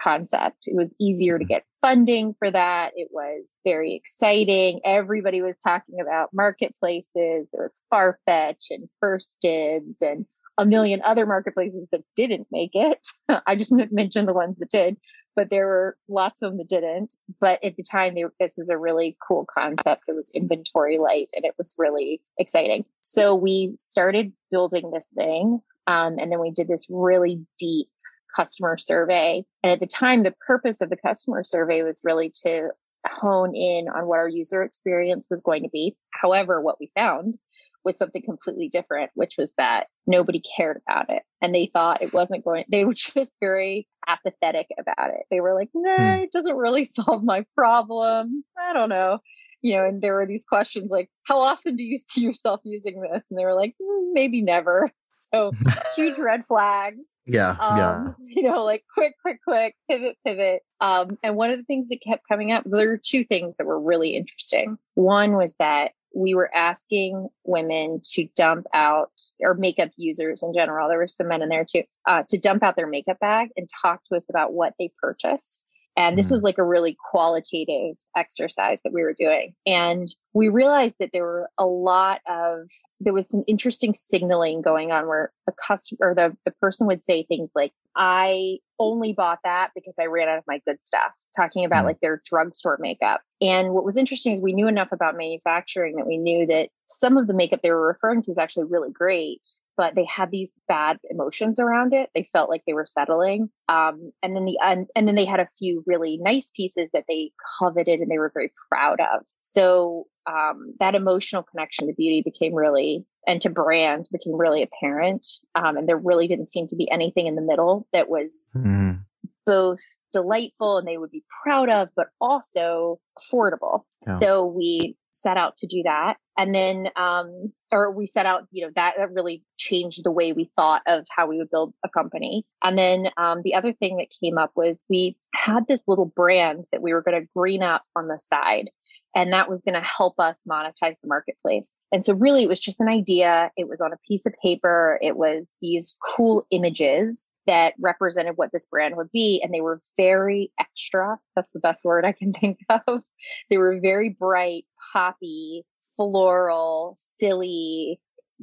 concept. 0.00 0.64
It 0.66 0.76
was 0.76 0.96
easier 1.00 1.38
to 1.38 1.44
get 1.44 1.64
funding 1.80 2.34
for 2.38 2.50
that. 2.50 2.92
It 2.96 3.08
was 3.12 3.44
very 3.64 3.94
exciting. 3.94 4.80
Everybody 4.84 5.42
was 5.42 5.60
talking 5.64 6.00
about 6.00 6.30
marketplaces. 6.32 7.50
There 7.52 7.62
was 7.62 7.80
Farfetch 7.92 8.66
and 8.70 8.88
1stDibs 9.02 10.00
and 10.00 10.26
a 10.58 10.66
million 10.66 11.00
other 11.04 11.26
marketplaces 11.26 11.88
that 11.92 12.02
didn't 12.16 12.46
make 12.50 12.72
it. 12.74 13.06
I 13.46 13.56
just 13.56 13.72
mentioned 13.92 14.28
the 14.28 14.34
ones 14.34 14.58
that 14.58 14.70
did, 14.70 14.96
but 15.34 15.50
there 15.50 15.66
were 15.66 15.96
lots 16.08 16.42
of 16.42 16.50
them 16.50 16.58
that 16.58 16.68
didn't. 16.68 17.14
But 17.40 17.62
at 17.64 17.76
the 17.76 17.82
time, 17.82 18.14
they, 18.14 18.24
this 18.40 18.58
is 18.58 18.68
a 18.68 18.78
really 18.78 19.16
cool 19.26 19.46
concept. 19.52 20.04
It 20.08 20.14
was 20.14 20.30
inventory 20.34 20.98
light 20.98 21.28
and 21.34 21.44
it 21.44 21.54
was 21.58 21.76
really 21.78 22.20
exciting. 22.38 22.84
So 23.00 23.34
we 23.34 23.74
started 23.78 24.32
building 24.50 24.90
this 24.90 25.12
thing. 25.16 25.60
Um, 25.86 26.16
and 26.18 26.30
then 26.30 26.40
we 26.40 26.50
did 26.50 26.68
this 26.68 26.86
really 26.90 27.44
deep 27.58 27.88
customer 28.34 28.76
survey. 28.76 29.44
And 29.62 29.72
at 29.72 29.80
the 29.80 29.86
time, 29.86 30.22
the 30.22 30.34
purpose 30.46 30.80
of 30.80 30.90
the 30.90 30.96
customer 30.96 31.42
survey 31.42 31.82
was 31.82 32.02
really 32.04 32.32
to 32.44 32.70
hone 33.06 33.54
in 33.54 33.88
on 33.88 34.06
what 34.06 34.18
our 34.18 34.28
user 34.28 34.62
experience 34.62 35.26
was 35.30 35.40
going 35.40 35.64
to 35.64 35.68
be. 35.68 35.96
However, 36.10 36.60
what 36.60 36.78
we 36.78 36.90
found 36.94 37.38
was 37.84 37.96
something 37.96 38.22
completely 38.22 38.68
different, 38.68 39.10
which 39.14 39.34
was 39.38 39.52
that 39.58 39.88
nobody 40.06 40.40
cared 40.40 40.80
about 40.88 41.10
it 41.10 41.22
and 41.40 41.54
they 41.54 41.70
thought 41.72 42.02
it 42.02 42.12
wasn't 42.12 42.44
going, 42.44 42.64
they 42.68 42.84
were 42.84 42.94
just 42.96 43.38
very 43.40 43.88
apathetic 44.06 44.68
about 44.78 45.10
it. 45.10 45.24
They 45.30 45.40
were 45.40 45.54
like, 45.54 45.70
nah, 45.74 45.96
hmm. 45.96 46.22
it 46.22 46.32
doesn't 46.32 46.56
really 46.56 46.84
solve 46.84 47.22
my 47.22 47.44
problem. 47.56 48.44
I 48.58 48.72
don't 48.72 48.88
know. 48.88 49.18
You 49.64 49.76
know, 49.76 49.86
and 49.86 50.02
there 50.02 50.14
were 50.14 50.26
these 50.26 50.44
questions 50.44 50.90
like, 50.90 51.08
how 51.24 51.38
often 51.38 51.76
do 51.76 51.84
you 51.84 51.96
see 51.96 52.20
yourself 52.20 52.60
using 52.64 53.00
this? 53.00 53.28
And 53.30 53.38
they 53.38 53.44
were 53.44 53.54
like, 53.54 53.74
mm, 53.80 54.10
maybe 54.12 54.42
never. 54.42 54.90
So 55.34 55.50
huge 55.96 56.18
red 56.18 56.44
flags. 56.44 57.08
Yeah. 57.24 57.56
Um, 57.58 57.78
yeah. 57.78 58.04
You 58.20 58.42
know, 58.42 58.66
like 58.66 58.84
quick, 58.92 59.14
quick, 59.22 59.38
quick, 59.42 59.74
pivot, 59.90 60.18
pivot. 60.26 60.60
Um, 60.82 61.16
and 61.22 61.36
one 61.36 61.50
of 61.50 61.56
the 61.56 61.64
things 61.64 61.88
that 61.88 62.02
kept 62.06 62.28
coming 62.28 62.52
up, 62.52 62.64
there 62.66 62.90
were 62.90 63.00
two 63.02 63.24
things 63.24 63.56
that 63.56 63.66
were 63.66 63.80
really 63.80 64.14
interesting. 64.14 64.76
One 64.94 65.34
was 65.34 65.56
that 65.56 65.92
we 66.14 66.34
were 66.34 66.50
asking 66.54 67.28
women 67.44 68.00
to 68.12 68.26
dump 68.36 68.66
out 68.74 69.12
or 69.40 69.54
makeup 69.54 69.90
users 69.96 70.42
in 70.42 70.52
general. 70.52 70.88
There 70.88 70.98
were 70.98 71.06
some 71.06 71.28
men 71.28 71.42
in 71.42 71.48
there 71.48 71.64
too, 71.64 71.82
uh, 72.06 72.24
to 72.28 72.38
dump 72.38 72.62
out 72.62 72.76
their 72.76 72.86
makeup 72.86 73.18
bag 73.20 73.50
and 73.56 73.68
talk 73.82 74.02
to 74.04 74.16
us 74.16 74.28
about 74.28 74.52
what 74.52 74.74
they 74.78 74.90
purchased. 75.00 75.60
And 75.96 76.18
this 76.18 76.28
mm. 76.28 76.32
was 76.32 76.42
like 76.42 76.58
a 76.58 76.64
really 76.64 76.96
qualitative 77.10 77.96
exercise 78.16 78.82
that 78.82 78.92
we 78.94 79.02
were 79.02 79.14
doing. 79.18 79.54
And 79.66 80.08
we 80.32 80.48
realized 80.48 80.96
that 81.00 81.10
there 81.12 81.24
were 81.24 81.50
a 81.58 81.66
lot 81.66 82.20
of, 82.26 82.70
there 83.00 83.12
was 83.12 83.28
some 83.28 83.44
interesting 83.46 83.92
signaling 83.92 84.62
going 84.62 84.90
on 84.90 85.06
where 85.06 85.32
the 85.46 85.52
customer 85.52 85.98
or 86.00 86.14
the, 86.14 86.36
the 86.44 86.50
person 86.62 86.86
would 86.86 87.04
say 87.04 87.24
things 87.24 87.52
like, 87.54 87.72
I 87.94 88.58
only 88.82 89.12
bought 89.12 89.38
that 89.44 89.70
because 89.74 89.96
I 90.00 90.06
ran 90.06 90.28
out 90.28 90.38
of 90.38 90.44
my 90.46 90.60
good 90.66 90.82
stuff, 90.82 91.12
talking 91.36 91.64
about 91.64 91.84
mm. 91.84 91.88
like 91.88 92.00
their 92.00 92.20
drugstore 92.28 92.78
makeup. 92.80 93.20
And 93.40 93.72
what 93.72 93.84
was 93.84 93.96
interesting 93.96 94.34
is 94.34 94.40
we 94.40 94.52
knew 94.52 94.68
enough 94.68 94.92
about 94.92 95.16
manufacturing 95.16 95.96
that 95.96 96.06
we 96.06 96.18
knew 96.18 96.46
that 96.46 96.68
some 96.86 97.16
of 97.16 97.26
the 97.26 97.34
makeup 97.34 97.60
they 97.62 97.70
were 97.70 97.86
referring 97.86 98.22
to 98.22 98.30
was 98.30 98.38
actually 98.38 98.66
really 98.66 98.90
great, 98.90 99.46
but 99.76 99.94
they 99.94 100.04
had 100.04 100.30
these 100.30 100.50
bad 100.68 100.98
emotions 101.10 101.58
around 101.58 101.94
it. 101.94 102.10
They 102.14 102.24
felt 102.24 102.50
like 102.50 102.62
they 102.66 102.74
were 102.74 102.86
settling. 102.86 103.50
Um, 103.68 104.12
and 104.22 104.36
then 104.36 104.44
the, 104.44 104.58
and, 104.62 104.86
and 104.94 105.08
then 105.08 105.14
they 105.14 105.24
had 105.24 105.40
a 105.40 105.48
few 105.58 105.82
really 105.86 106.18
nice 106.20 106.50
pieces 106.54 106.90
that 106.92 107.04
they 107.08 107.32
coveted 107.58 108.00
and 108.00 108.10
they 108.10 108.18
were 108.18 108.32
very 108.34 108.52
proud 108.70 109.00
of. 109.00 109.22
So, 109.40 110.06
um, 110.24 110.74
that 110.78 110.94
emotional 110.94 111.42
connection 111.42 111.88
to 111.88 111.94
beauty 111.94 112.22
became 112.24 112.54
really 112.54 113.04
and 113.26 113.40
to 113.42 113.50
brand 113.50 114.08
became 114.12 114.36
really 114.36 114.62
apparent. 114.62 115.26
Um, 115.54 115.76
and 115.76 115.88
there 115.88 115.96
really 115.96 116.28
didn't 116.28 116.46
seem 116.46 116.66
to 116.68 116.76
be 116.76 116.90
anything 116.90 117.26
in 117.26 117.34
the 117.34 117.42
middle 117.42 117.86
that 117.92 118.08
was 118.08 118.50
mm. 118.72 119.04
both 119.46 119.80
delightful 120.12 120.78
and 120.78 120.86
they 120.86 120.98
would 120.98 121.10
be 121.10 121.24
proud 121.42 121.70
of, 121.70 121.88
but 121.96 122.08
also 122.20 123.00
affordable. 123.18 123.84
So 124.18 124.46
we 124.46 124.96
set 125.12 125.36
out 125.36 125.56
to 125.58 125.66
do 125.66 125.82
that. 125.84 126.16
And 126.36 126.54
then, 126.54 126.88
um, 126.96 127.52
or 127.70 127.92
we 127.92 128.06
set 128.06 128.26
out, 128.26 128.46
you 128.50 128.64
know, 128.64 128.72
that, 128.74 128.94
that 128.96 129.12
really 129.12 129.44
changed 129.58 130.02
the 130.02 130.10
way 130.10 130.32
we 130.32 130.50
thought 130.56 130.82
of 130.86 131.04
how 131.08 131.26
we 131.26 131.38
would 131.38 131.50
build 131.50 131.74
a 131.84 131.88
company. 131.88 132.44
And 132.64 132.78
then, 132.78 133.10
um, 133.16 133.42
the 133.44 133.54
other 133.54 133.72
thing 133.72 133.98
that 133.98 134.08
came 134.22 134.38
up 134.38 134.52
was 134.56 134.84
we 134.88 135.16
had 135.34 135.66
this 135.68 135.84
little 135.86 136.06
brand 136.06 136.64
that 136.72 136.82
we 136.82 136.94
were 136.94 137.02
going 137.02 137.20
to 137.20 137.28
green 137.36 137.62
up 137.62 137.84
on 137.94 138.08
the 138.08 138.18
side 138.18 138.70
and 139.14 139.32
that 139.32 139.48
was 139.48 139.62
going 139.62 139.74
to 139.74 139.86
help 139.86 140.18
us 140.18 140.44
monetize 140.48 140.94
the 141.02 141.08
marketplace. 141.08 141.74
And 141.92 142.04
so 142.04 142.14
really 142.14 142.42
it 142.42 142.48
was 142.48 142.60
just 142.60 142.80
an 142.80 142.88
idea. 142.88 143.50
It 143.56 143.68
was 143.68 143.80
on 143.80 143.92
a 143.92 143.98
piece 144.08 144.26
of 144.26 144.32
paper. 144.42 144.98
It 145.02 145.16
was 145.16 145.54
these 145.60 145.96
cool 146.16 146.46
images 146.50 147.30
that 147.46 147.74
represented 147.78 148.36
what 148.36 148.50
this 148.52 148.66
brand 148.66 148.96
would 148.96 149.10
be. 149.12 149.40
And 149.42 149.52
they 149.52 149.60
were 149.60 149.80
very 149.96 150.52
extra. 150.58 151.18
That's 151.36 151.50
the 151.52 151.60
best 151.60 151.84
word 151.84 152.04
I 152.04 152.12
can 152.12 152.32
think 152.40 152.58
of. 152.68 153.02
They 153.50 153.58
were 153.58 153.80
very 153.80 154.08
bright, 154.08 154.64
poppy, 154.92 155.64
floral, 155.96 156.96
silly, 156.98 158.00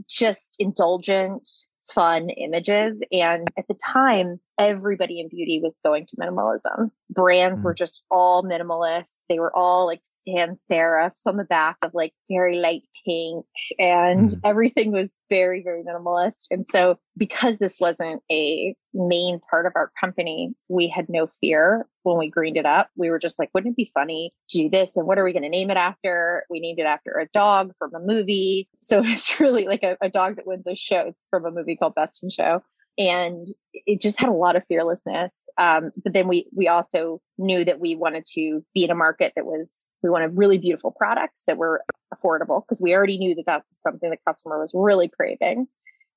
just 0.08 0.56
indulgent, 0.60 1.48
fun 1.93 2.29
images. 2.29 3.03
And 3.12 3.48
at 3.58 3.67
the 3.67 3.75
time, 3.75 4.39
everybody 4.58 5.19
in 5.19 5.29
beauty 5.29 5.60
was 5.63 5.77
going 5.84 6.05
to 6.08 6.17
minimalism. 6.17 6.91
Brands 7.10 7.62
mm. 7.62 7.65
were 7.65 7.74
just 7.74 8.03
all 8.12 8.43
minimalist. 8.43 9.24
They 9.29 9.39
were 9.39 9.51
all 9.55 9.88
like 9.88 10.01
sans 10.03 10.65
serifs 10.69 11.22
on 11.25 11.38
the 11.38 11.43
back 11.43 11.77
of 11.81 11.91
like 11.93 12.13
very 12.29 12.58
light 12.58 12.84
pink 13.05 13.46
and 13.79 14.29
mm. 14.29 14.36
everything 14.43 14.91
was 14.91 15.17
very, 15.29 15.63
very 15.63 15.84
minimalist. 15.84 16.48
And 16.51 16.65
so 16.67 17.00
because 17.17 17.58
this 17.58 17.77
wasn't 17.79 18.22
a 18.31 18.75
main 18.93 19.39
part 19.50 19.65
of 19.65 19.74
our 19.75 19.91
company, 20.00 20.53
we 20.67 20.88
had 20.88 21.08
no 21.10 21.27
fear 21.27 21.86
when 22.03 22.17
we 22.17 22.29
greened 22.29 22.58
it 22.58 22.65
up. 22.65 22.89
We 22.96 23.10
were 23.10 23.19
just 23.19 23.39
like, 23.39 23.50
wouldn't 23.53 23.74
it 23.74 23.77
be 23.77 23.91
funny 23.93 24.34
to 24.50 24.58
do 24.58 24.69
this? 24.69 24.98
And 24.98 25.05
what 25.05 25.17
are 25.17 25.24
we 25.24 25.34
going 25.34 25.43
to 25.43 25.50
name 25.50 25.69
it 25.69 25.77
after? 25.77 26.43
We 26.50 26.60
named 26.60 26.79
it 26.79 26.86
after 26.86 27.12
a 27.12 27.27
dog 27.34 27.74
from 27.77 27.93
a 27.93 28.00
movie. 28.00 28.67
So 28.79 29.01
it's 29.05 29.39
really 29.39 29.67
like 29.67 29.84
a, 29.84 29.98
a 30.01 30.10
dog 30.10 30.38
that 30.38 30.48
wins 30.48 30.67
a 30.67 30.75
show 30.75 31.13
from 31.29 31.46
a 31.46 31.51
movie 31.51 31.75
called 31.75 31.96
Best 31.96 32.24
in 32.24 32.29
Show 32.29 32.62
and 33.00 33.48
it 33.74 34.01
just 34.01 34.19
had 34.19 34.29
a 34.29 34.34
lot 34.34 34.58
of 34.58 34.65
fearlessness. 34.65 35.50
Um, 35.58 35.91
but 36.03 36.13
then 36.13 36.27
we 36.27 36.48
we 36.53 36.67
also 36.67 37.22
knew 37.38 37.63
that 37.63 37.79
we 37.79 37.96
wanted 37.96 38.25
to 38.34 38.63
be 38.74 38.84
in 38.84 38.91
a 38.91 38.96
market 38.96 39.31
that 39.36 39.46
was 39.46 39.88
we 40.03 40.10
wanted 40.10 40.38
really 40.38 40.58
beautiful 40.58 40.91
products 40.91 41.46
that 41.48 41.58
were 41.58 41.81
affordable 42.13 42.62
because 42.62 42.81
we 42.81 42.93
already 42.93 43.17
knew 43.17 43.36
that 43.36 43.46
that 43.46 43.63
was 43.69 43.81
something 43.81 44.10
the 44.10 44.17
customer 44.27 44.60
was 44.60 44.74
really 44.75 45.08
craving, 45.08 45.67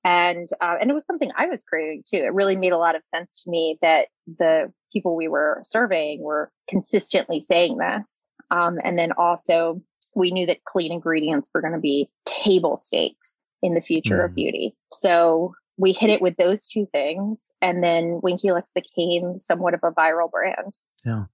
and 0.05 0.49
uh, 0.61 0.77
and 0.81 0.91
it 0.91 0.95
was 0.95 1.07
something 1.07 1.31
I 1.37 1.47
was 1.47 1.63
craving 1.63 2.03
too. 2.07 2.19
It 2.19 2.35
really 2.35 2.57
made 2.57 2.73
a 2.73 2.79
lot 2.79 2.97
of 2.97 3.05
sense 3.05 3.43
to 3.43 3.51
me 3.51 3.79
that 3.83 4.09
the 4.27 4.73
people 4.93 5.17
we 5.17 5.29
were 5.29 5.63
surveying 5.65 6.23
were 6.23 6.51
consistently 6.69 7.41
saying 7.41 7.79
this, 7.79 8.23
um, 8.51 8.79
and 8.83 8.99
then 8.99 9.13
also 9.13 9.81
we 10.15 10.31
knew 10.31 10.47
that 10.47 10.65
clean 10.65 10.93
ingredients 10.93 11.51
were 11.55 11.63
going 11.63 11.73
to 11.73 11.81
be 11.81 12.11
table 12.27 12.77
stakes 12.77 13.47
in 13.63 13.75
the 13.75 13.81
future 13.81 14.19
mm. 14.19 14.25
of 14.27 14.35
beauty. 14.35 14.75
So 14.91 15.55
we 15.79 15.93
hit 15.93 16.11
it 16.11 16.21
with 16.21 16.37
those 16.37 16.67
two 16.67 16.87
things 16.93 17.53
and 17.61 17.83
then 17.83 18.21
winky 18.23 18.53
lux 18.53 18.73
became 18.73 19.39
somewhat 19.39 19.75
of 19.75 19.81
a 19.83 19.91
viral 19.91 20.31
brand 20.31 20.75
yeah 21.05 21.25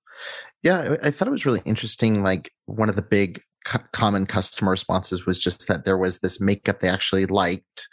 yeah 0.62 0.96
i 1.02 1.10
thought 1.10 1.28
it 1.28 1.32
was 1.32 1.46
really 1.46 1.62
interesting 1.64 2.22
like 2.22 2.52
one 2.66 2.88
of 2.88 2.96
the 2.96 3.02
big 3.02 3.42
co- 3.64 3.80
common 3.92 4.26
customer 4.26 4.70
responses 4.70 5.26
was 5.26 5.38
just 5.38 5.68
that 5.68 5.84
there 5.84 5.98
was 5.98 6.20
this 6.20 6.40
makeup 6.40 6.80
they 6.80 6.88
actually 6.88 7.26
liked 7.26 7.88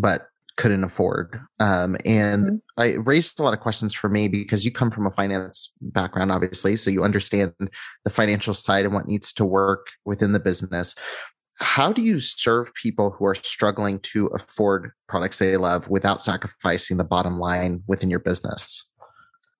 but 0.00 0.28
couldn't 0.56 0.82
afford 0.82 1.40
um, 1.60 1.96
and 2.04 2.44
mm-hmm. 2.44 2.56
i 2.78 2.94
raised 2.94 3.38
a 3.38 3.42
lot 3.44 3.54
of 3.54 3.60
questions 3.60 3.94
for 3.94 4.08
me 4.08 4.26
because 4.26 4.64
you 4.64 4.72
come 4.72 4.90
from 4.90 5.06
a 5.06 5.10
finance 5.10 5.72
background 5.80 6.32
obviously 6.32 6.76
so 6.76 6.90
you 6.90 7.04
understand 7.04 7.52
the 8.04 8.10
financial 8.10 8.52
side 8.52 8.84
and 8.84 8.92
what 8.92 9.06
needs 9.06 9.32
to 9.32 9.44
work 9.44 9.86
within 10.04 10.32
the 10.32 10.40
business 10.40 10.96
how 11.60 11.92
do 11.92 12.02
you 12.02 12.20
serve 12.20 12.72
people 12.74 13.10
who 13.10 13.26
are 13.26 13.34
struggling 13.34 13.98
to 14.00 14.26
afford 14.28 14.92
products 15.08 15.38
they 15.38 15.56
love 15.56 15.88
without 15.88 16.22
sacrificing 16.22 16.98
the 16.98 17.04
bottom 17.04 17.38
line 17.38 17.82
within 17.88 18.10
your 18.10 18.20
business? 18.20 18.88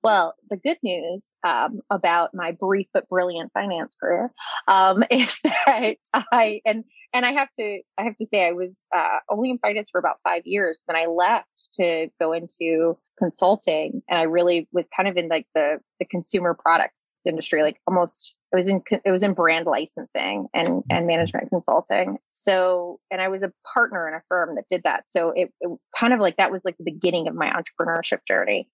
Well, 0.03 0.35
the 0.49 0.57
good 0.57 0.79
news 0.83 1.27
um, 1.47 1.81
about 1.91 2.35
my 2.35 2.53
brief 2.53 2.87
but 2.95 3.09
brilliant 3.09 3.53
finance 3.53 3.97
career 4.01 4.31
um, 4.69 5.03
is 5.11 5.41
that 5.43 5.97
I 6.33 6.61
and 6.65 6.85
and 7.13 7.25
I 7.27 7.33
have 7.33 7.49
to 7.59 7.81
I 7.97 8.03
have 8.03 8.17
to 8.17 8.27
say 8.27 8.47
I 8.47 8.53
was 8.53 8.79
uh, 8.95 9.19
only 9.29 9.51
in 9.51 9.59
finance 9.59 9.91
for 9.91 9.99
about 9.99 10.19
five 10.23 10.43
years. 10.45 10.79
Then 10.87 10.97
I 10.97 11.07
left 11.07 11.73
to 11.75 12.09
go 12.21 12.33
into 12.33 12.97
consulting, 13.19 14.03
and 14.09 14.19
I 14.19 14.23
really 14.23 14.69
was 14.73 14.89
kind 14.95 15.09
of 15.09 15.17
in 15.17 15.29
like 15.29 15.47
the 15.55 15.79
the 15.99 16.07
consumer 16.07 16.55
products 16.55 17.19
industry, 17.25 17.63
like 17.63 17.81
almost 17.87 18.37
it 18.53 18.57
was 18.57 18.69
in 18.69 18.83
it 19.05 19.11
was 19.11 19.23
in 19.23 19.35
brand 19.35 19.67
licensing 19.67 20.47
and 20.55 20.85
and 20.91 21.07
management 21.07 21.51
consulting. 21.51 22.19
So, 22.33 23.01
and 23.11 23.21
I 23.21 23.29
was 23.29 23.43
a 23.43 23.53
partner 23.75 24.07
in 24.09 24.15
a 24.15 24.23
firm 24.29 24.55
that 24.55 24.65
did 24.71 24.85
that. 24.85 25.05
So 25.09 25.31
it, 25.31 25.53
it 25.61 25.79
kind 25.99 26.15
of 26.15 26.21
like 26.21 26.37
that 26.37 26.53
was 26.53 26.65
like 26.65 26.77
the 26.79 26.85
beginning 26.85 27.27
of 27.29 27.35
my 27.35 27.51
entrepreneurship 27.51 28.21
journey. 28.27 28.69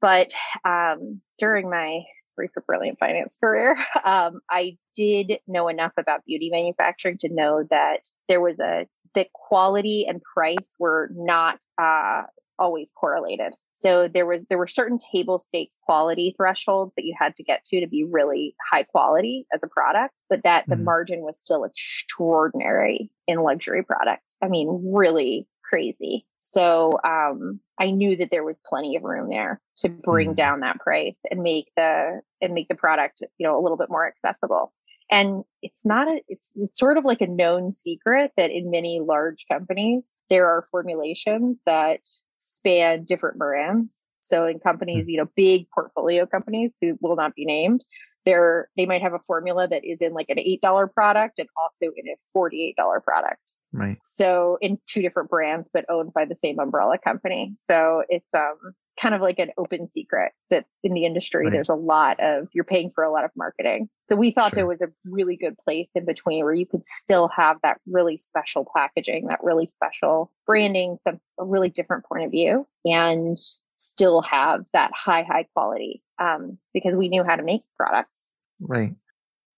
But 0.00 0.32
um, 0.64 1.20
during 1.38 1.70
my 1.70 2.02
brief 2.36 2.50
but 2.54 2.66
brilliant 2.66 2.98
finance 2.98 3.38
career, 3.42 3.76
um, 4.04 4.40
I 4.50 4.76
did 4.94 5.38
know 5.46 5.68
enough 5.68 5.92
about 5.96 6.24
beauty 6.24 6.50
manufacturing 6.50 7.18
to 7.18 7.28
know 7.32 7.64
that 7.70 8.00
there 8.28 8.40
was 8.40 8.58
a 8.58 8.86
that 9.14 9.32
quality 9.32 10.06
and 10.08 10.20
price 10.20 10.74
were 10.78 11.08
not 11.12 11.58
uh, 11.80 12.22
always 12.58 12.92
correlated. 12.96 13.52
So 13.84 14.08
there 14.08 14.24
was 14.24 14.46
there 14.46 14.56
were 14.56 14.66
certain 14.66 14.98
table 14.98 15.38
stakes 15.38 15.78
quality 15.84 16.34
thresholds 16.38 16.94
that 16.94 17.04
you 17.04 17.14
had 17.18 17.36
to 17.36 17.42
get 17.42 17.64
to 17.66 17.80
to 17.80 17.86
be 17.86 18.04
really 18.04 18.56
high 18.70 18.84
quality 18.84 19.46
as 19.52 19.62
a 19.62 19.68
product, 19.68 20.14
but 20.30 20.42
that 20.44 20.66
the 20.66 20.76
mm. 20.76 20.84
margin 20.84 21.20
was 21.20 21.38
still 21.38 21.64
extraordinary 21.64 23.10
in 23.26 23.42
luxury 23.42 23.84
products. 23.84 24.38
I 24.42 24.48
mean, 24.48 24.90
really 24.94 25.46
crazy. 25.62 26.24
So 26.38 26.98
um, 27.04 27.60
I 27.78 27.90
knew 27.90 28.16
that 28.16 28.30
there 28.30 28.44
was 28.44 28.62
plenty 28.66 28.96
of 28.96 29.02
room 29.02 29.28
there 29.28 29.60
to 29.78 29.90
bring 29.90 30.32
mm. 30.32 30.36
down 30.36 30.60
that 30.60 30.80
price 30.80 31.20
and 31.30 31.42
make 31.42 31.70
the 31.76 32.22
and 32.40 32.54
make 32.54 32.68
the 32.68 32.74
product 32.74 33.22
you 33.36 33.46
know 33.46 33.58
a 33.58 33.62
little 33.62 33.76
bit 33.76 33.90
more 33.90 34.06
accessible. 34.06 34.72
And 35.10 35.44
it's 35.60 35.84
not 35.84 36.08
a, 36.08 36.22
it's, 36.28 36.52
it's 36.56 36.78
sort 36.78 36.96
of 36.96 37.04
like 37.04 37.20
a 37.20 37.26
known 37.26 37.70
secret 37.70 38.32
that 38.38 38.50
in 38.50 38.70
many 38.70 39.00
large 39.00 39.44
companies, 39.52 40.14
there 40.30 40.46
are 40.46 40.66
formulations 40.70 41.60
that 41.66 42.00
span 42.44 43.04
different 43.04 43.38
brands. 43.38 44.06
So 44.20 44.46
in 44.46 44.58
companies, 44.58 45.04
hmm. 45.04 45.10
you 45.10 45.16
know, 45.18 45.28
big 45.36 45.66
portfolio 45.74 46.26
companies 46.26 46.72
who 46.80 46.98
will 47.00 47.16
not 47.16 47.34
be 47.34 47.44
named, 47.44 47.84
they're, 48.24 48.68
they 48.76 48.86
might 48.86 49.02
have 49.02 49.12
a 49.12 49.18
formula 49.18 49.68
that 49.68 49.84
is 49.84 50.00
in 50.00 50.14
like 50.14 50.30
an 50.30 50.38
$8 50.38 50.92
product 50.92 51.38
and 51.38 51.48
also 51.62 51.92
in 51.94 52.08
a 52.08 52.38
$48 52.38 52.74
product. 53.02 53.54
Right. 53.76 53.98
So 54.04 54.56
in 54.60 54.78
two 54.86 55.02
different 55.02 55.30
brands, 55.30 55.70
but 55.72 55.84
owned 55.88 56.14
by 56.14 56.24
the 56.26 56.34
same 56.34 56.58
umbrella 56.58 56.96
company. 56.96 57.54
So 57.56 58.04
it's, 58.08 58.32
um, 58.32 58.74
kind 59.00 59.14
of 59.14 59.20
like 59.20 59.40
an 59.40 59.50
open 59.58 59.90
secret 59.90 60.32
that 60.50 60.66
in 60.84 60.94
the 60.94 61.04
industry, 61.04 61.46
right. 61.46 61.52
there's 61.52 61.68
a 61.68 61.74
lot 61.74 62.20
of, 62.20 62.46
you're 62.52 62.64
paying 62.64 62.90
for 62.90 63.02
a 63.02 63.10
lot 63.10 63.24
of 63.24 63.30
marketing. 63.36 63.88
So 64.04 64.14
we 64.14 64.30
thought 64.30 64.50
sure. 64.50 64.56
there 64.56 64.66
was 64.66 64.82
a 64.82 64.92
really 65.04 65.36
good 65.36 65.56
place 65.58 65.88
in 65.96 66.06
between 66.06 66.44
where 66.44 66.54
you 66.54 66.66
could 66.66 66.84
still 66.84 67.28
have 67.36 67.56
that 67.62 67.80
really 67.86 68.16
special 68.16 68.66
packaging, 68.76 69.26
that 69.26 69.40
really 69.42 69.66
special 69.66 70.30
branding, 70.46 70.96
some 70.96 71.18
a 71.40 71.44
really 71.44 71.70
different 71.70 72.04
point 72.04 72.24
of 72.24 72.30
view 72.30 72.66
and 72.84 73.36
still 73.74 74.22
have 74.22 74.66
that 74.72 74.92
high, 74.94 75.22
high 75.22 75.46
quality 75.54 76.00
um, 76.20 76.58
because 76.72 76.96
we 76.96 77.08
knew 77.08 77.24
how 77.24 77.34
to 77.34 77.42
make 77.42 77.62
products. 77.76 78.30
Right. 78.60 78.94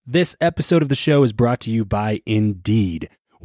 This 0.06 0.34
episode 0.40 0.80
of 0.80 0.88
the 0.88 0.94
show 0.94 1.22
is 1.24 1.34
brought 1.34 1.60
to 1.60 1.70
you 1.70 1.84
by 1.84 2.22
Indeed. 2.24 3.10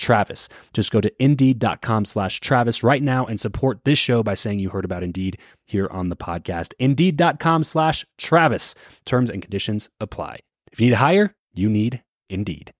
Travis. 0.00 0.48
Just 0.72 0.90
go 0.90 1.00
to 1.00 1.12
indeed.com 1.22 2.04
slash 2.04 2.40
Travis 2.40 2.82
right 2.82 3.02
now 3.02 3.26
and 3.26 3.38
support 3.38 3.84
this 3.84 3.98
show 3.98 4.22
by 4.22 4.34
saying 4.34 4.58
you 4.58 4.70
heard 4.70 4.84
about 4.84 5.04
Indeed 5.04 5.38
here 5.66 5.88
on 5.90 6.08
the 6.08 6.16
podcast. 6.16 6.72
Indeed.com 6.78 7.62
slash 7.62 8.04
Travis. 8.18 8.74
Terms 9.04 9.30
and 9.30 9.42
conditions 9.42 9.88
apply. 10.00 10.40
If 10.72 10.80
you 10.80 10.86
need 10.86 10.90
to 10.90 10.96
hire, 10.96 11.36
you 11.54 11.68
need 11.68 12.02
Indeed. 12.28 12.72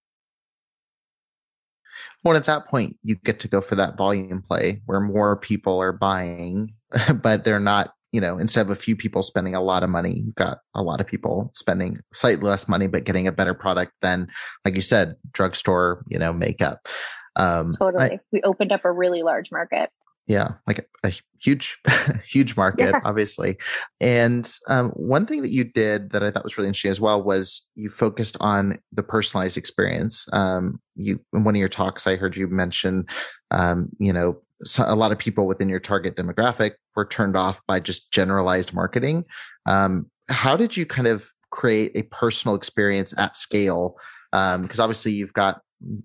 Well, 2.23 2.37
at 2.37 2.45
that 2.45 2.67
point, 2.67 2.97
you 3.03 3.17
get 3.17 3.41
to 3.41 3.49
go 3.49 3.61
for 3.61 3.77
that 3.77 3.97
volume 3.97 4.43
play 4.47 4.83
where 4.85 5.01
more 5.01 5.37
people 5.37 5.81
are 5.81 5.93
buying, 5.93 6.75
but 7.23 7.45
they're 7.45 7.61
not 7.61 7.95
you 8.13 8.21
know, 8.21 8.39
instead 8.39 8.63
of 8.63 8.71
a 8.71 8.77
few 8.77 8.97
people 8.97 9.23
spending 9.23 9.55
a 9.55 9.63
lot 9.63 9.83
of 9.83 9.91
money, 9.91 10.23
you've 10.25 10.35
got 10.35 10.59
a 10.75 10.83
lot 10.83 11.01
of 11.01 11.07
people 11.07 11.51
spending 11.55 12.01
slightly 12.13 12.49
less 12.49 12.69
money, 12.69 12.87
but 12.87 13.05
getting 13.05 13.27
a 13.27 13.33
better 13.33 13.55
product 13.55 13.93
than, 14.03 14.29
like 14.65 14.75
you 14.75 14.81
said, 14.81 15.15
drugstore, 15.33 16.05
you 16.09 16.19
know, 16.19 16.33
makeup. 16.33 16.89
Um, 17.37 17.73
totally. 17.79 18.05
I, 18.05 18.19
we 18.33 18.43
opened 18.43 18.73
up 18.73 18.85
a 18.85 18.93
really 18.93 19.23
large 19.23 19.53
market. 19.53 19.91
Yeah, 20.27 20.53
like 20.67 20.79
a, 21.03 21.09
a 21.09 21.13
huge, 21.41 21.79
huge 22.29 22.57
market, 22.57 22.91
yeah. 22.91 23.01
obviously. 23.05 23.59
And 24.01 24.49
um, 24.69 24.91
one 24.91 25.27
thing 25.27 25.43
that 25.43 25.51
you 25.51 25.65
did 25.65 26.11
that 26.11 26.23
I 26.23 26.31
thought 26.31 26.45
was 26.45 26.57
really 26.57 26.69
interesting 26.69 26.91
as 26.91 27.01
well 27.01 27.23
was 27.23 27.67
you 27.75 27.89
focused 27.89 28.37
on 28.39 28.79
the 28.93 29.03
personalized 29.03 29.57
experience. 29.57 30.29
Um, 30.33 30.81
you 30.95 31.21
in 31.33 31.43
one 31.43 31.57
of 31.57 31.59
your 31.59 31.69
talks, 31.69 32.07
I 32.07 32.17
heard 32.17 32.37
you 32.37 32.47
mention, 32.47 33.07
um, 33.51 33.89
you 33.99 34.13
know, 34.13 34.41
a 34.79 34.95
lot 34.95 35.13
of 35.13 35.19
people 35.19 35.47
within 35.47 35.69
your 35.69 35.81
target 35.81 36.17
demographic 36.17 36.73
were 36.95 37.07
turned 37.07 37.37
off 37.37 37.61
by 37.67 37.81
just 37.81 38.13
generalized 38.13 38.75
marketing. 38.75 39.25
Um, 39.67 40.11
how 40.29 40.57
did 40.57 40.77
you 40.77 40.87
kind 40.87 41.09
of 41.09 41.27
create 41.51 41.93
a 41.95 42.03
personal 42.03 42.55
experience 42.55 43.15
at 43.19 43.37
scale? 43.37 43.97
Because 44.33 44.79
um, 44.79 44.85
obviously 44.85 45.13
you've 45.13 45.33
got 45.33 45.61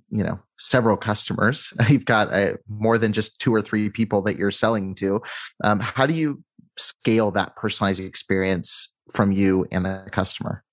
you 0.09 0.23
know 0.23 0.39
several 0.57 0.97
customers. 0.97 1.73
You've 1.89 2.05
got 2.05 2.29
a, 2.29 2.53
uh, 2.53 2.57
more 2.69 2.97
than 2.97 3.13
just 3.13 3.39
two 3.39 3.53
or 3.53 3.61
three 3.61 3.89
people 3.89 4.21
that 4.23 4.37
you're 4.37 4.51
selling 4.51 4.95
to. 4.95 5.21
Um, 5.63 5.79
how 5.79 6.05
do 6.05 6.13
you 6.13 6.43
scale 6.77 7.31
that 7.31 7.55
personalized 7.55 8.03
experience 8.03 8.93
from 9.13 9.31
you 9.31 9.67
and 9.71 9.85
the 9.85 10.07
customer? 10.11 10.63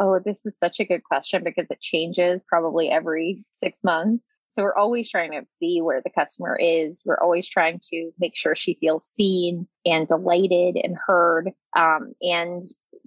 Oh, 0.00 0.18
this 0.24 0.44
is 0.44 0.56
such 0.62 0.80
a 0.80 0.84
good 0.84 1.04
question 1.04 1.44
because 1.44 1.66
it 1.70 1.80
changes 1.80 2.44
probably 2.48 2.90
every 2.90 3.44
six 3.50 3.84
months. 3.84 4.24
So 4.54 4.62
we're 4.62 4.76
always 4.76 5.10
trying 5.10 5.32
to 5.32 5.42
be 5.60 5.80
where 5.82 6.00
the 6.00 6.10
customer 6.10 6.56
is. 6.60 7.02
We're 7.04 7.20
always 7.20 7.48
trying 7.48 7.80
to 7.90 8.12
make 8.20 8.36
sure 8.36 8.54
she 8.54 8.78
feels 8.80 9.04
seen 9.04 9.66
and 9.84 10.06
delighted 10.06 10.76
and 10.80 10.96
heard. 10.96 11.50
Um, 11.76 12.12
and 12.22 12.62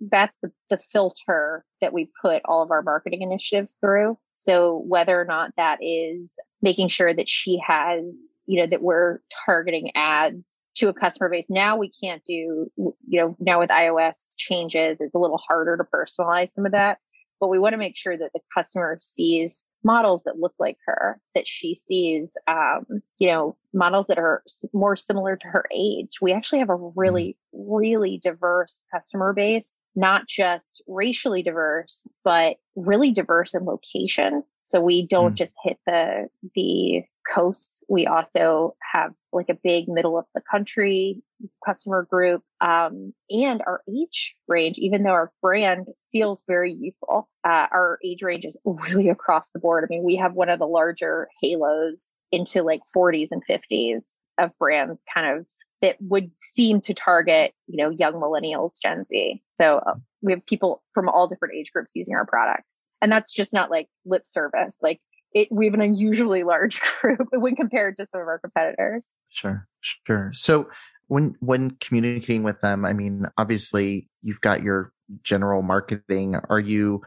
that's 0.10 0.40
the, 0.40 0.52
the 0.70 0.78
filter 0.78 1.64
that 1.80 1.94
we 1.94 2.12
put 2.22 2.42
all 2.44 2.62
of 2.64 2.72
our 2.72 2.82
marketing 2.82 3.22
initiatives 3.22 3.78
through. 3.80 4.18
So 4.34 4.84
whether 4.88 5.20
or 5.20 5.24
not 5.24 5.52
that 5.56 5.80
is 5.82 6.38
making 6.62 6.90
sure 6.90 7.14
that 7.14 7.30
she 7.30 7.62
has, 7.66 8.30
you 8.46 8.60
know, 8.60 8.68
that 8.68 8.82
we're 8.82 9.20
targeting 9.46 9.92
ads 9.96 10.44
to 10.76 10.90
a 10.90 10.94
customer 10.94 11.30
base. 11.30 11.50
Now 11.50 11.78
we 11.78 11.90
can't 11.90 12.24
do, 12.26 12.70
you 12.76 12.94
know, 13.08 13.38
now 13.40 13.60
with 13.60 13.70
iOS 13.70 14.34
changes, 14.38 15.00
it's 15.00 15.16
a 15.16 15.20
little 15.20 15.40
harder 15.48 15.78
to 15.78 15.84
personalize 15.84 16.50
some 16.52 16.66
of 16.66 16.74
that. 16.74 16.98
But 17.40 17.50
we 17.50 17.60
want 17.60 17.74
to 17.74 17.78
make 17.78 17.96
sure 17.96 18.18
that 18.18 18.32
the 18.34 18.42
customer 18.56 18.98
sees 19.02 19.68
models 19.84 20.24
that 20.24 20.40
look 20.40 20.54
like 20.60 20.78
her, 20.86 21.20
that 21.34 21.48
she 21.48 21.76
sees, 21.76 22.36
um, 22.48 22.86
you 23.20 23.28
know, 23.28 23.56
models 23.74 24.08
that 24.08 24.18
are 24.18 24.44
more 24.74 24.96
similar 24.96 25.36
to 25.36 25.48
her 25.48 25.66
age. 25.74 26.20
We 26.22 26.34
actually 26.34 26.60
have 26.60 26.70
a 26.70 26.76
really, 26.96 27.38
really 27.54 28.20
diverse 28.22 28.86
customer 28.94 29.34
base, 29.34 29.80
not 29.96 30.28
just 30.28 30.82
racially 30.88 31.42
diverse, 31.42 32.06
but 32.24 32.58
really 32.76 33.12
diverse 33.12 33.54
in 33.54 33.66
location. 33.66 34.44
So 34.68 34.82
we 34.82 35.08
don't 35.08 35.34
mm. 35.34 35.38
just 35.38 35.56
hit 35.64 35.78
the 35.86 36.28
the 36.54 37.04
coasts. 37.26 37.84
We 37.88 38.06
also 38.06 38.76
have 38.82 39.14
like 39.32 39.48
a 39.50 39.58
big 39.64 39.88
middle 39.88 40.18
of 40.18 40.26
the 40.36 40.42
country 40.50 41.22
customer 41.66 42.06
group 42.10 42.42
um, 42.60 43.14
and 43.30 43.62
our 43.66 43.82
age 43.90 44.36
range. 44.48 44.78
Even 44.78 45.04
though 45.04 45.12
our 45.12 45.32
brand 45.42 45.88
feels 46.12 46.44
very 46.48 46.74
youthful, 46.74 47.30
uh, 47.46 47.68
our 47.72 47.98
age 48.04 48.24
range 48.24 48.44
is 48.44 48.60
really 48.66 49.08
across 49.10 49.48
the 49.50 49.60
board. 49.60 49.86
I 49.86 49.88
mean, 49.90 50.04
we 50.04 50.18
have 50.18 50.34
one 50.34 50.50
of 50.50 50.60
the 50.60 50.68
larger 50.68 51.30
halos 51.42 52.16
into 52.34 52.64
like 52.64 52.82
40s 52.96 53.30
and 53.32 53.44
50s 53.50 54.16
of 54.38 54.52
brands, 54.58 55.04
kind 55.14 55.40
of 55.40 55.46
that 55.82 55.96
would 56.02 56.32
seem 56.36 56.82
to 56.82 56.94
target 56.94 57.54
you 57.68 57.78
know 57.78 57.90
young 57.90 58.14
millennials, 58.14 58.82
Gen 58.82 59.06
Z. 59.06 59.42
So 59.56 59.78
uh, 59.78 59.96
we 60.22 60.34
have 60.34 60.46
people 60.46 60.84
from 60.94 61.08
all 61.08 61.30
different 61.30 61.56
age 61.56 61.72
groups 61.72 61.94
using 61.96 62.16
our 62.16 62.26
products. 62.26 62.84
And 63.02 63.12
that's 63.12 63.34
just 63.34 63.54
not 63.54 63.70
like 63.70 63.88
lip 64.06 64.24
service. 64.26 64.80
Like 64.82 65.00
it, 65.34 65.50
we 65.52 65.66
have 65.66 65.74
an 65.74 65.82
unusually 65.82 66.44
large 66.44 66.80
group 67.02 67.28
when 67.32 67.56
compared 67.56 67.98
to 67.98 68.06
some 68.06 68.22
of 68.22 68.28
our 68.28 68.40
competitors. 68.40 69.18
Sure, 69.30 69.68
sure. 70.06 70.32
So 70.34 70.70
when 71.08 71.36
when 71.40 71.72
communicating 71.80 72.44
with 72.44 72.60
them, 72.62 72.86
I 72.86 72.94
mean, 72.94 73.26
obviously 73.38 74.10
you've 74.22 74.42
got 74.42 74.64
your 74.64 74.92
general 75.24 75.62
marketing. 75.62 76.36
Are 76.50 76.60
you 76.60 77.02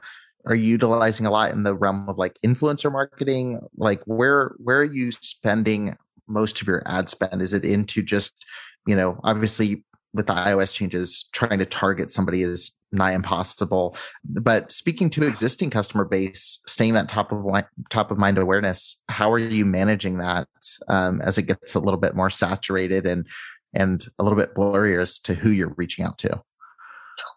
are 0.47 0.55
you 0.55 0.71
utilizing 0.71 1.27
a 1.27 1.31
lot 1.31 1.51
in 1.51 1.65
the 1.65 1.75
realm 1.75 2.09
of 2.09 2.17
like 2.17 2.39
influencer 2.45 2.91
marketing? 2.91 3.61
Like 3.77 4.03
where 4.05 4.55
where 4.59 4.79
are 4.79 4.85
you 4.85 5.13
spending 5.13 5.97
most 6.27 6.61
of 6.63 6.69
your 6.69 6.83
ad 6.87 7.09
spend? 7.09 7.43
Is 7.43 7.53
it 7.53 7.65
into 7.65 8.03
just, 8.03 8.45
you 8.87 8.97
know, 8.97 9.21
obviously 9.25 9.85
with 10.15 10.27
the 10.27 10.33
iOS 10.33 10.75
changes, 10.75 11.29
trying 11.33 11.59
to 11.59 11.67
target 11.67 12.11
somebody 12.11 12.43
is 12.43 12.77
nigh 12.93 13.13
impossible. 13.13 13.97
But 14.25 14.73
speaking 14.73 15.11
to 15.11 15.25
existing 15.25 15.71
customer 15.71 16.05
base, 16.05 16.61
staying 16.67 16.95
that 16.95 17.09
top 17.09 17.33
of 17.33 17.45
top 17.91 18.11
of 18.11 18.19
mind 18.19 18.39
awareness, 18.39 19.01
how 19.09 19.33
are 19.33 19.39
you 19.39 19.65
managing 19.65 20.19
that 20.19 20.49
um, 20.89 21.21
as 21.23 21.39
it 21.39 21.43
gets 21.43 21.75
a 21.75 21.81
little 21.81 22.01
bit 22.01 22.15
more 22.15 22.31
saturated 22.31 23.07
and 23.07 23.27
and 23.73 24.05
a 24.19 24.25
little 24.25 24.39
bit 24.39 24.55
blurrier 24.55 25.01
as 25.01 25.21
to 25.21 25.35
who 25.35 25.51
you're 25.51 25.75
reaching 25.77 26.05
out 26.05 26.19
to? 26.19 26.43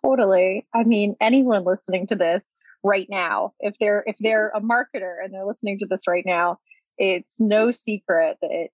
Totally. 0.03 0.65
I 0.73 0.83
mean, 0.83 1.15
anyone 1.21 1.65
listening 1.65 2.07
to 2.07 2.15
this 2.15 2.51
right 2.83 3.07
now, 3.09 3.53
if 3.59 3.75
they're 3.79 4.03
if 4.07 4.17
they're 4.19 4.49
a 4.49 4.61
marketer 4.61 5.15
and 5.23 5.33
they're 5.33 5.45
listening 5.45 5.79
to 5.79 5.87
this 5.87 6.07
right 6.07 6.25
now, 6.25 6.57
it's 6.97 7.39
no 7.39 7.71
secret 7.71 8.37
that 8.41 8.67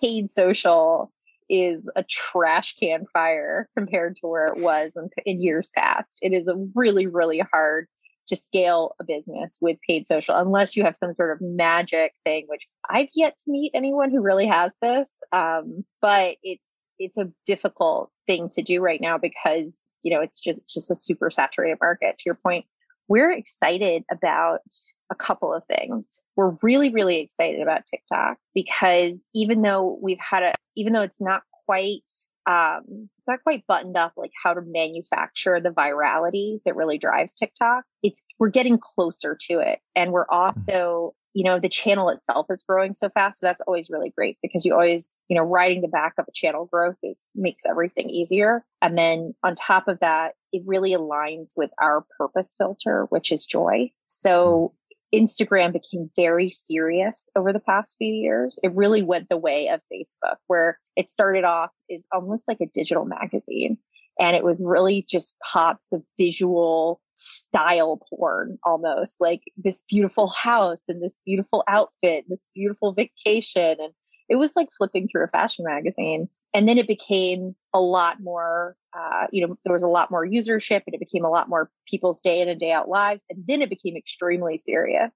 paid 0.00 0.30
social 0.30 1.12
is 1.48 1.90
a 1.96 2.02
trash 2.04 2.76
can 2.76 3.06
fire 3.06 3.68
compared 3.76 4.16
to 4.16 4.26
where 4.26 4.46
it 4.46 4.58
was 4.58 4.96
in, 4.96 5.08
in 5.24 5.40
years 5.40 5.70
past. 5.74 6.18
It 6.22 6.32
is 6.32 6.46
a 6.46 6.54
really, 6.74 7.06
really 7.06 7.42
hard 7.52 7.86
to 8.28 8.36
scale 8.36 8.94
a 9.00 9.04
business 9.04 9.58
with 9.60 9.78
paid 9.86 10.06
social 10.06 10.36
unless 10.36 10.76
you 10.76 10.84
have 10.84 10.96
some 10.96 11.14
sort 11.14 11.32
of 11.32 11.40
magic 11.40 12.12
thing, 12.24 12.44
which 12.46 12.68
I've 12.88 13.08
yet 13.14 13.36
to 13.38 13.50
meet 13.50 13.72
anyone 13.74 14.10
who 14.10 14.20
really 14.20 14.46
has 14.46 14.76
this. 14.80 15.22
Um, 15.32 15.84
but 16.00 16.36
it's 16.42 16.82
it's 16.98 17.16
a 17.16 17.30
difficult 17.46 18.10
thing 18.26 18.48
to 18.50 18.62
do 18.62 18.80
right 18.80 19.00
now 19.00 19.18
because 19.18 19.86
you 20.02 20.14
know 20.14 20.20
it's 20.20 20.40
just 20.40 20.58
it's 20.58 20.74
just 20.74 20.90
a 20.90 20.96
super 20.96 21.30
saturated 21.30 21.78
market. 21.80 22.18
To 22.18 22.22
your 22.26 22.34
point, 22.34 22.66
we're 23.08 23.32
excited 23.32 24.04
about 24.10 24.60
a 25.10 25.14
couple 25.14 25.52
of 25.52 25.64
things. 25.66 26.20
We're 26.36 26.56
really, 26.62 26.90
really 26.90 27.20
excited 27.20 27.60
about 27.60 27.86
TikTok 27.86 28.36
because 28.54 29.28
even 29.34 29.62
though 29.62 29.98
we've 30.00 30.18
had 30.18 30.42
a, 30.42 30.54
even 30.76 30.92
though 30.92 31.02
it's 31.02 31.20
not 31.20 31.42
quite, 31.66 32.10
um, 32.46 32.82
it's 33.18 33.28
not 33.28 33.42
quite 33.42 33.66
buttoned 33.66 33.96
up 33.96 34.12
like 34.16 34.32
how 34.42 34.54
to 34.54 34.62
manufacture 34.62 35.60
the 35.60 35.70
virality 35.70 36.60
that 36.64 36.76
really 36.76 36.98
drives 36.98 37.34
TikTok. 37.34 37.84
It's, 38.02 38.24
we're 38.38 38.48
getting 38.48 38.78
closer 38.78 39.36
to 39.48 39.60
it. 39.60 39.80
And 39.94 40.12
we're 40.12 40.28
also, 40.28 41.14
you 41.34 41.44
know, 41.44 41.58
the 41.58 41.68
channel 41.68 42.08
itself 42.08 42.46
is 42.50 42.64
growing 42.66 42.94
so 42.94 43.10
fast. 43.10 43.40
So 43.40 43.46
that's 43.46 43.60
always 43.60 43.90
really 43.90 44.10
great 44.10 44.38
because 44.42 44.64
you 44.64 44.72
always, 44.72 45.18
you 45.28 45.36
know, 45.36 45.44
riding 45.44 45.82
the 45.82 45.88
back 45.88 46.14
of 46.18 46.24
a 46.26 46.32
channel 46.32 46.66
growth 46.70 46.96
is 47.02 47.28
makes 47.34 47.64
everything 47.66 48.08
easier. 48.10 48.64
And 48.80 48.96
then 48.96 49.34
on 49.42 49.54
top 49.54 49.88
of 49.88 50.00
that, 50.00 50.34
it 50.52 50.62
really 50.64 50.94
aligns 50.94 51.52
with 51.56 51.70
our 51.80 52.04
purpose 52.16 52.54
filter, 52.56 53.06
which 53.10 53.30
is 53.30 53.46
joy. 53.46 53.92
So 54.06 54.72
Instagram 55.14 55.72
became 55.72 56.10
very 56.16 56.50
serious 56.50 57.30
over 57.34 57.52
the 57.52 57.60
past 57.60 57.96
few 57.98 58.12
years. 58.12 58.58
It 58.62 58.74
really 58.74 59.02
went 59.02 59.28
the 59.28 59.36
way 59.36 59.68
of 59.68 59.80
Facebook, 59.92 60.36
where 60.46 60.78
it 60.96 61.08
started 61.08 61.44
off 61.44 61.70
is 61.88 62.06
almost 62.12 62.46
like 62.46 62.60
a 62.60 62.66
digital 62.66 63.04
magazine. 63.04 63.78
And 64.20 64.34
it 64.36 64.44
was 64.44 64.62
really 64.64 65.06
just 65.08 65.38
pops 65.40 65.92
of 65.92 66.02
visual 66.18 67.00
style 67.14 68.00
porn 68.10 68.58
almost 68.64 69.20
like 69.20 69.42
this 69.56 69.84
beautiful 69.88 70.28
house 70.28 70.84
and 70.88 71.02
this 71.02 71.18
beautiful 71.24 71.64
outfit, 71.68 72.24
and 72.24 72.30
this 72.30 72.46
beautiful 72.54 72.92
vacation. 72.92 73.76
And 73.80 73.92
it 74.28 74.36
was 74.36 74.54
like 74.56 74.68
flipping 74.76 75.08
through 75.08 75.24
a 75.24 75.28
fashion 75.28 75.64
magazine. 75.66 76.28
And 76.54 76.68
then 76.68 76.78
it 76.78 76.88
became 76.88 77.54
a 77.74 77.80
lot 77.80 78.20
more, 78.20 78.76
uh, 78.96 79.26
you 79.30 79.46
know, 79.46 79.58
there 79.64 79.72
was 79.72 79.82
a 79.82 79.88
lot 79.88 80.10
more 80.10 80.26
usership 80.26 80.82
and 80.86 80.94
it 80.94 81.00
became 81.00 81.24
a 81.24 81.30
lot 81.30 81.48
more 81.48 81.70
people's 81.86 82.20
day 82.20 82.40
in 82.40 82.48
and 82.48 82.58
day 82.58 82.72
out 82.72 82.88
lives. 82.88 83.26
And 83.28 83.44
then 83.46 83.62
it 83.62 83.68
became 83.68 83.96
extremely 83.96 84.56
serious. 84.56 85.12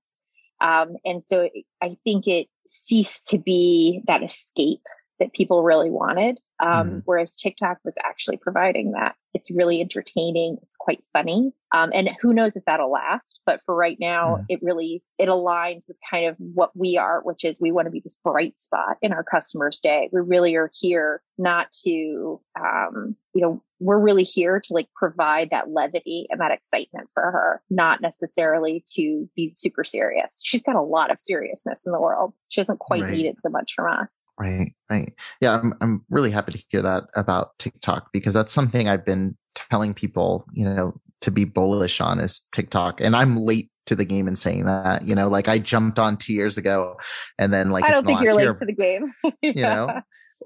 Um, 0.61 0.97
and 1.05 1.25
so 1.25 1.49
I 1.81 1.97
think 2.05 2.29
it 2.29 2.49
ceased 2.67 3.29
to 3.29 3.39
be 3.39 4.03
that 4.07 4.23
escape 4.23 4.83
that 5.19 5.33
people 5.33 5.63
really 5.63 5.91
wanted. 5.91 6.39
Um, 6.63 6.89
mm-hmm. 6.89 6.99
Whereas 7.05 7.35
TikTok 7.35 7.79
was 7.85 7.97
actually 8.05 8.37
providing 8.37 8.93
that. 8.93 9.17
It's 9.35 9.51
really 9.51 9.81
entertaining. 9.81 10.59
It's 10.63 10.77
quite 10.77 11.03
funny. 11.13 11.53
Um, 11.75 11.91
and 11.95 12.11
who 12.21 12.35
knows 12.35 12.55
if 12.55 12.65
that'll 12.67 12.93
last, 12.93 13.41
but 13.47 13.61
for 13.63 13.75
right 13.75 13.97
now, 13.99 14.37
mm-hmm. 14.37 14.45
it 14.49 14.61
really, 14.63 15.03
it 15.19 15.29
aligns 15.29 15.89
with 15.89 15.97
kind 16.09 16.27
of 16.27 16.37
what 16.39 16.71
we 16.77 16.99
are, 16.99 17.23
which 17.23 17.45
is 17.45 17.61
we 17.61 17.73
want 17.73 17.87
to 17.87 17.91
be 17.91 18.01
this 18.01 18.19
bright 18.23 18.61
spot 18.61 18.99
in 19.01 19.13
our 19.13 19.25
customers 19.25 19.81
day. 19.81 20.11
We 20.13 20.21
really 20.21 20.55
are 20.57 20.71
here 20.81 21.23
not 21.39 21.73
to, 21.85 22.41
um, 22.61 23.17
you 23.35 23.41
know, 23.41 23.63
we're 23.81 23.99
really 23.99 24.23
here 24.23 24.61
to 24.61 24.75
like 24.75 24.89
provide 24.95 25.51
that 25.51 25.71
levity 25.71 26.27
and 26.31 26.41
that 26.41 26.53
excitement 26.53 27.09
for 27.15 27.23
her, 27.23 27.63
not 27.71 28.01
necessarily 28.01 28.85
to 28.95 29.29
be 29.35 29.53
super 29.57 29.83
serious. 29.83 30.41
She's 30.45 30.63
got 30.63 30.77
a 30.77 30.83
lot 30.83 31.11
of 31.11 31.19
seriousness 31.19 31.87
in 31.87 31.93
the 31.93 32.01
world. 32.01 32.35
She 32.51 32.61
doesn't 32.61 32.79
quite 32.79 33.03
right. 33.03 33.13
need 33.13 33.27
it 33.27 33.41
so 33.41 33.49
much 33.49 33.73
from 33.75 33.91
us. 33.91 34.21
Right, 34.39 34.75
right. 34.91 35.13
Yeah, 35.41 35.59
I'm 35.59 35.75
I'm 35.81 36.05
really 36.11 36.31
happy 36.31 36.52
to 36.53 36.63
hear 36.69 36.83
that 36.83 37.05
about 37.15 37.59
TikTok 37.59 38.09
because 38.13 38.35
that's 38.35 38.53
something 38.53 38.89
I've 38.89 39.05
been 39.05 39.37
telling 39.55 39.95
people, 39.95 40.45
you 40.53 40.65
know, 40.65 40.95
to 41.23 41.31
be 41.31 41.45
bullish 41.45 42.01
on 42.01 42.21
is 42.21 42.41
TikTok. 42.53 43.01
And 43.01 43.17
I'm 43.17 43.37
late 43.37 43.71
to 43.87 43.97
the 43.97 44.05
game 44.05 44.29
in 44.29 44.37
saying 44.37 44.67
that, 44.67 45.07
you 45.07 45.15
know, 45.15 45.29
like 45.29 45.49
I 45.49 45.59
jumped 45.59 45.99
on 45.99 46.17
two 46.17 46.33
years 46.33 46.57
ago 46.57 46.97
and 47.39 47.53
then 47.53 47.71
like 47.71 47.85
I 47.85 47.91
don't 47.91 48.07
think 48.07 48.21
you're 48.21 48.35
late 48.35 48.55
to 48.55 48.67
the 48.67 48.73
game. 48.73 49.13
yeah. 49.43 49.53
You 49.55 49.63
know, 49.63 50.01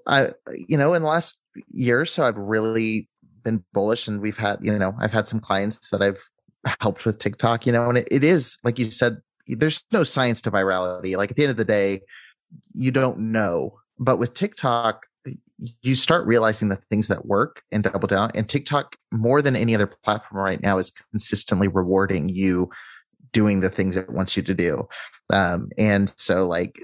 I 0.07 0.31
you 0.69 0.77
know, 0.77 0.95
in 0.95 1.03
the 1.03 1.09
last 1.09 1.41
year 1.71 2.01
or 2.01 2.05
so 2.05 2.25
I've 2.25 2.39
really 2.39 3.09
been 3.43 3.65
bullish 3.73 4.09
and 4.09 4.21
we've 4.21 4.39
had, 4.39 4.59
you 4.63 4.77
know, 4.79 4.95
I've 5.01 5.13
had 5.13 5.29
some 5.29 5.41
clients 5.41 5.91
that 5.91 6.03
I've 6.03 6.23
helped 6.81 7.05
with 7.05 7.19
TikTok, 7.19 7.67
you 7.67 7.73
know, 7.73 7.89
and 7.89 7.99
it, 7.99 8.09
it 8.11 8.25
is 8.25 8.59
like 8.65 8.79
you 8.79 8.91
said, 8.91 9.19
there's 9.47 9.83
no 9.93 10.03
science 10.03 10.41
to 10.43 10.51
virality. 10.51 11.17
Like 11.17 11.31
at 11.31 11.37
the 11.37 11.45
end 11.45 11.51
of 11.51 11.57
the 11.57 11.65
day, 11.65 12.01
you 12.75 12.91
don't 12.91 13.19
know. 13.19 13.79
But 13.99 14.19
with 14.19 14.35
TikTok, 14.35 15.07
you 15.83 15.95
start 15.95 16.27
realizing 16.27 16.69
the 16.69 16.77
things 16.91 17.09
that 17.09 17.27
work 17.27 17.63
and 17.73 17.83
double 17.83 18.07
down. 18.07 18.31
And 18.35 18.49
TikTok, 18.49 18.97
more 19.13 19.41
than 19.41 19.57
any 19.57 19.75
other 19.75 19.87
platform 19.87 20.43
right 20.43 20.63
now, 20.63 20.79
is 20.79 20.91
consistently 20.91 21.69
rewarding 21.69 22.29
you 22.29 22.71
doing 23.33 23.61
the 23.61 23.71
things 23.71 23.97
it 23.97 24.11
wants 24.11 24.37
you 24.37 24.43
to 24.43 24.55
do. 24.55 24.89
Um, 25.33 25.71
and 25.79 26.13
so, 26.19 26.47
like, 26.47 26.79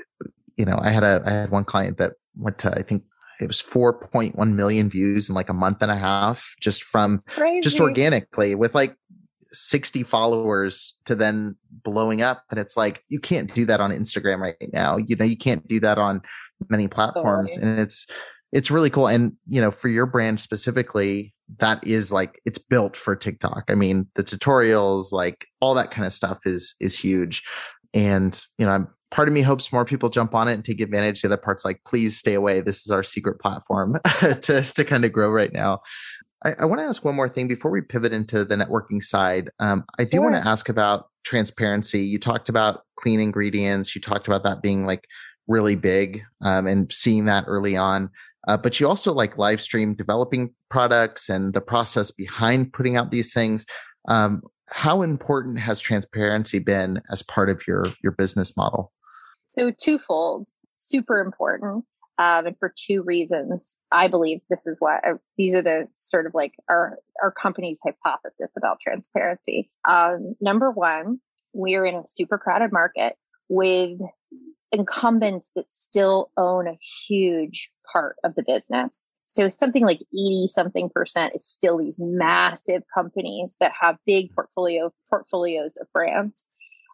you 0.57 0.65
know, 0.65 0.79
I 0.81 0.91
had 0.91 1.03
a 1.03 1.23
I 1.25 1.31
had 1.31 1.51
one 1.51 1.65
client 1.65 1.99
that 1.99 2.13
went 2.37 2.59
to 2.59 2.71
I 2.73 2.83
think 2.83 3.05
it 3.41 3.49
was 3.49 3.61
4.1 3.61 4.37
million 4.55 4.89
views 4.89 5.29
in 5.29 5.35
like 5.35 5.49
a 5.49 5.55
month 5.55 5.79
and 5.81 5.91
a 5.91 5.97
half 5.97 6.55
just 6.61 6.83
from 6.83 7.19
just 7.63 7.81
organically 7.81 8.55
with 8.55 8.75
like 8.75 8.97
60 9.53 10.03
followers 10.05 10.95
to 11.05 11.15
then 11.15 11.57
blowing 11.71 12.23
up 12.23 12.45
and 12.51 12.59
it's 12.59 12.77
like 12.77 13.05
you 13.09 13.21
can't 13.21 13.53
do 13.53 13.67
that 13.67 13.81
on 13.81 13.91
Instagram 13.91 14.39
right 14.39 14.57
now 14.73 14.97
you 14.97 15.17
know 15.17 15.25
you 15.25 15.37
can't 15.37 15.67
do 15.69 15.81
that 15.81 15.99
on 15.99 16.23
many 16.71 16.89
platforms 16.89 17.57
and 17.57 17.79
it's 17.79 18.07
it's 18.53 18.71
really 18.71 18.91
cool. 18.91 19.09
And, 19.09 19.33
you 19.49 19.61
know, 19.61 19.71
for 19.71 19.89
your 19.89 20.07
brand 20.07 20.39
specifically, 20.39 21.35
that 21.59 21.87
is 21.87 22.13
like, 22.13 22.41
it's 22.45 22.59
built 22.59 22.97
for 22.97 23.17
TikTok. 23.17 23.65
I 23.69 23.75
mean, 23.75 24.07
the 24.15 24.23
tutorials, 24.23 25.11
like 25.11 25.47
all 25.61 25.75
that 25.75 25.91
kind 25.91 26.07
of 26.07 26.13
stuff 26.13 26.41
is, 26.45 26.75
is 26.81 26.99
huge. 26.99 27.43
And, 27.95 28.41
you 28.59 28.67
know, 28.67 28.87
part 29.11 29.29
of 29.29 29.35
me 29.35 29.43
hopes 29.43 29.73
more 29.73 29.85
people 29.85 30.09
jump 30.11 30.35
on 30.35 30.49
it 30.49 30.55
and 30.55 30.65
take 30.65 30.81
advantage. 30.81 31.23
The 31.23 31.29
other 31.29 31.37
part's 31.37 31.65
like, 31.65 31.81
please 31.87 32.17
stay 32.17 32.35
away. 32.35 32.61
This 32.61 32.85
is 32.85 32.91
our 32.91 33.03
secret 33.03 33.41
platform 33.41 33.99
to, 34.21 34.63
to 34.63 34.85
kind 34.85 35.05
of 35.05 35.13
grow 35.13 35.31
right 35.31 35.53
now. 35.53 35.81
I, 36.45 36.55
I 36.61 36.65
want 36.67 36.81
to 36.81 36.85
ask 36.85 37.05
one 37.05 37.15
more 37.15 37.29
thing 37.29 37.49
before 37.49 37.71
we 37.71 37.81
pivot 37.81 38.13
into 38.13 38.45
the 38.45 38.57
networking 38.57 39.03
side. 39.03 39.51
Um, 39.61 39.85
I 39.99 40.05
do 40.05 40.21
want 40.21 40.35
to 40.35 40.47
ask 40.47 40.69
about 40.69 41.09
transparency. 41.25 42.01
You 42.01 42.19
talked 42.19 42.49
about 42.49 42.83
clean 42.97 43.21
ingredients. 43.21 43.95
You 43.95 44.01
talked 44.01 44.27
about 44.27 44.45
that 44.45 44.63
being 44.63 44.85
like 44.85 45.07
really 45.49 45.77
big 45.77 46.23
um, 46.41 46.67
and 46.67 46.91
seeing 46.93 47.27
that 47.27 47.45
early 47.47 47.77
on. 47.77 48.11
Uh, 48.49 48.57
but 48.57 48.81
you 48.81 48.89
also 48.89 49.13
like 49.13 49.39
live 49.39 49.61
stream 49.61 49.95
developing 49.95 50.55
products 50.69 51.29
and 51.29 51.55
the 51.55 51.61
process 51.61 52.11
behind 52.11 52.73
putting 52.73 52.97
out 52.97 53.11
these 53.11 53.33
things. 53.33 53.67
Um, 54.09 54.43
how 54.69 55.03
important 55.03 55.61
has 55.61 55.81
transparency 55.81 56.59
been 56.59 57.03
as 57.11 57.23
part 57.23 57.51
of 57.51 57.63
your 57.67 57.85
your 58.03 58.13
business 58.13 58.57
model? 58.57 58.93
So 59.51 59.71
twofold, 59.71 60.49
super 60.77 61.21
important, 61.21 61.85
um, 62.19 62.47
and 62.47 62.59
for 62.59 62.73
two 62.75 63.03
reasons. 63.03 63.79
I 63.91 64.09
believe 64.09 64.41
this 64.49 64.67
is 64.67 64.81
what 64.81 65.07
uh, 65.07 65.15
these 65.37 65.55
are 65.55 65.63
the 65.63 65.89
sort 65.97 66.27
of 66.27 66.33
like 66.35 66.55
our 66.69 66.99
our 67.23 67.31
company's 67.31 67.81
hypothesis 67.85 68.51
about 68.57 68.81
transparency. 68.81 69.71
Um, 69.87 70.35
number 70.41 70.71
one, 70.71 71.21
we 71.53 71.75
are 71.75 71.85
in 71.85 71.95
a 71.95 72.09
super 72.09 72.39
crowded 72.39 72.73
market 72.73 73.15
with 73.49 74.01
incumbents 74.73 75.53
that 75.55 75.71
still 75.71 76.31
own 76.37 76.67
a 76.67 76.79
huge 77.07 77.71
part 77.93 78.17
of 78.25 78.35
the 78.35 78.43
business. 78.43 79.11
So 79.27 79.49
something 79.49 79.87
like 79.87 80.01
80 80.13 80.47
something 80.49 80.91
percent 80.91 81.35
is 81.35 81.47
still 81.47 81.79
these 81.79 82.01
massive 82.01 82.83
companies 82.95 83.57
that 83.61 83.73
have 83.81 83.97
big 84.07 84.33
portfolio 84.35 84.91
portfolios 85.11 85.77
of 85.77 85.87
brands. 85.93 86.47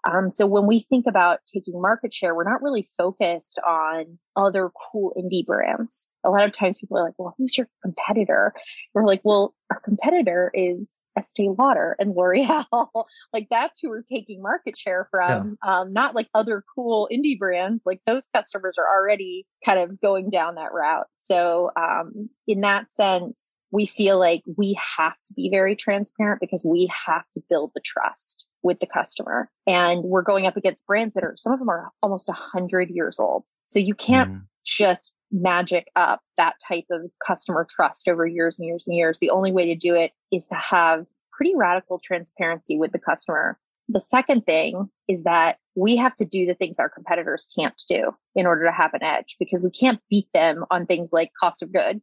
Um, 0.05 0.31
so 0.31 0.47
when 0.47 0.67
we 0.67 0.79
think 0.79 1.07
about 1.07 1.41
taking 1.53 1.81
market 1.81 2.15
share, 2.15 2.35
we're 2.35 2.49
not 2.49 2.63
really 2.63 2.89
focused 2.97 3.59
on 3.67 4.19
other 4.37 4.71
cool 4.93 5.13
indie 5.19 5.45
brands. 5.45 6.07
A 6.25 6.31
lot 6.31 6.45
of 6.45 6.53
times 6.53 6.79
people 6.79 6.99
are 6.99 7.05
like, 7.05 7.15
well, 7.19 7.35
who's 7.37 7.59
your 7.59 7.69
competitor? 7.83 8.55
We're 8.95 9.07
like, 9.07 9.21
well, 9.25 9.55
our 9.71 9.81
competitor 9.81 10.51
is 10.55 10.89
Estee 11.19 11.51
Lauder 11.59 11.97
and 11.99 12.15
L'Oreal. 12.15 12.65
like 13.33 13.49
that's 13.51 13.81
who 13.81 13.91
we're 13.91 14.03
taking 14.03 14.41
market 14.41 14.79
share 14.79 15.09
from, 15.11 15.59
yeah. 15.65 15.81
um, 15.81 15.93
not 15.93 16.15
like 16.15 16.29
other 16.35 16.65
cool 16.75 17.09
indie 17.13 17.39
brands. 17.39 17.85
Like 17.85 18.01
those 18.07 18.29
customers 18.35 18.79
are 18.79 18.87
already 18.87 19.47
kind 19.65 19.79
of 19.79 20.01
going 20.01 20.31
down 20.31 20.55
that 20.55 20.73
route. 20.73 21.07
So 21.19 21.71
um, 21.77 22.31
in 22.47 22.63
that 22.63 22.91
sense, 22.91 23.57
we 23.71 23.85
feel 23.85 24.19
like 24.19 24.43
we 24.57 24.79
have 24.97 25.17
to 25.27 25.35
be 25.35 25.51
very 25.51 25.77
transparent 25.77 26.41
because 26.41 26.65
we 26.65 26.91
have 27.07 27.25
to 27.35 27.43
build 27.51 27.73
the 27.75 27.83
trust 27.85 28.47
with 28.63 28.81
the 28.81 28.87
customer. 28.87 29.51
And 29.67 30.03
we're 30.03 30.23
going 30.23 30.47
up 30.47 30.57
against 30.57 30.87
brands 30.87 31.15
that 31.15 31.25
are, 31.25 31.35
some 31.37 31.53
of 31.53 31.59
them 31.59 31.69
are 31.69 31.91
almost 32.03 32.29
a 32.29 32.33
100 32.33 32.89
years 32.91 33.21
old. 33.21 33.45
So 33.67 33.79
you 33.79 33.95
can't 33.95 34.31
mm. 34.33 34.43
Just 34.69 35.15
magic 35.31 35.91
up 35.97 36.21
that 36.37 36.57
type 36.67 36.87
of 36.91 37.11
customer 37.27 37.67
trust 37.69 38.09
over 38.09 38.27
years 38.27 38.59
and 38.59 38.67
years 38.67 38.87
and 38.87 38.97
years. 38.97 39.19
The 39.19 39.31
only 39.31 39.53
way 39.53 39.67
to 39.67 39.75
do 39.75 39.95
it 39.95 40.13
is 40.33 40.47
to 40.47 40.55
have 40.55 41.07
pretty 41.33 41.55
radical 41.57 41.99
transparency 42.03 42.79
with 42.79 42.93
the 42.93 42.99
customer. 42.99 43.59
The 43.89 44.01
second 44.01 44.45
thing 44.45 44.91
is 45.09 45.25
that 45.25 45.59
we 45.75 45.97
have 45.97 46.15
to 46.17 46.25
do 46.25 46.45
the 46.45 46.55
things 46.55 46.79
our 46.79 46.91
competitors 46.91 47.49
can't 47.57 47.81
do 47.89 48.13
in 48.35 48.47
order 48.47 48.65
to 48.65 48.73
have 48.73 48.93
an 48.93 49.03
edge 49.03 49.37
because 49.39 49.63
we 49.63 49.71
can't 49.71 50.01
beat 50.11 50.29
them 50.35 50.65
on 50.71 50.87
things 50.87 51.11
like 51.13 51.31
cost 51.41 51.63
of 51.63 51.73
good 51.73 52.01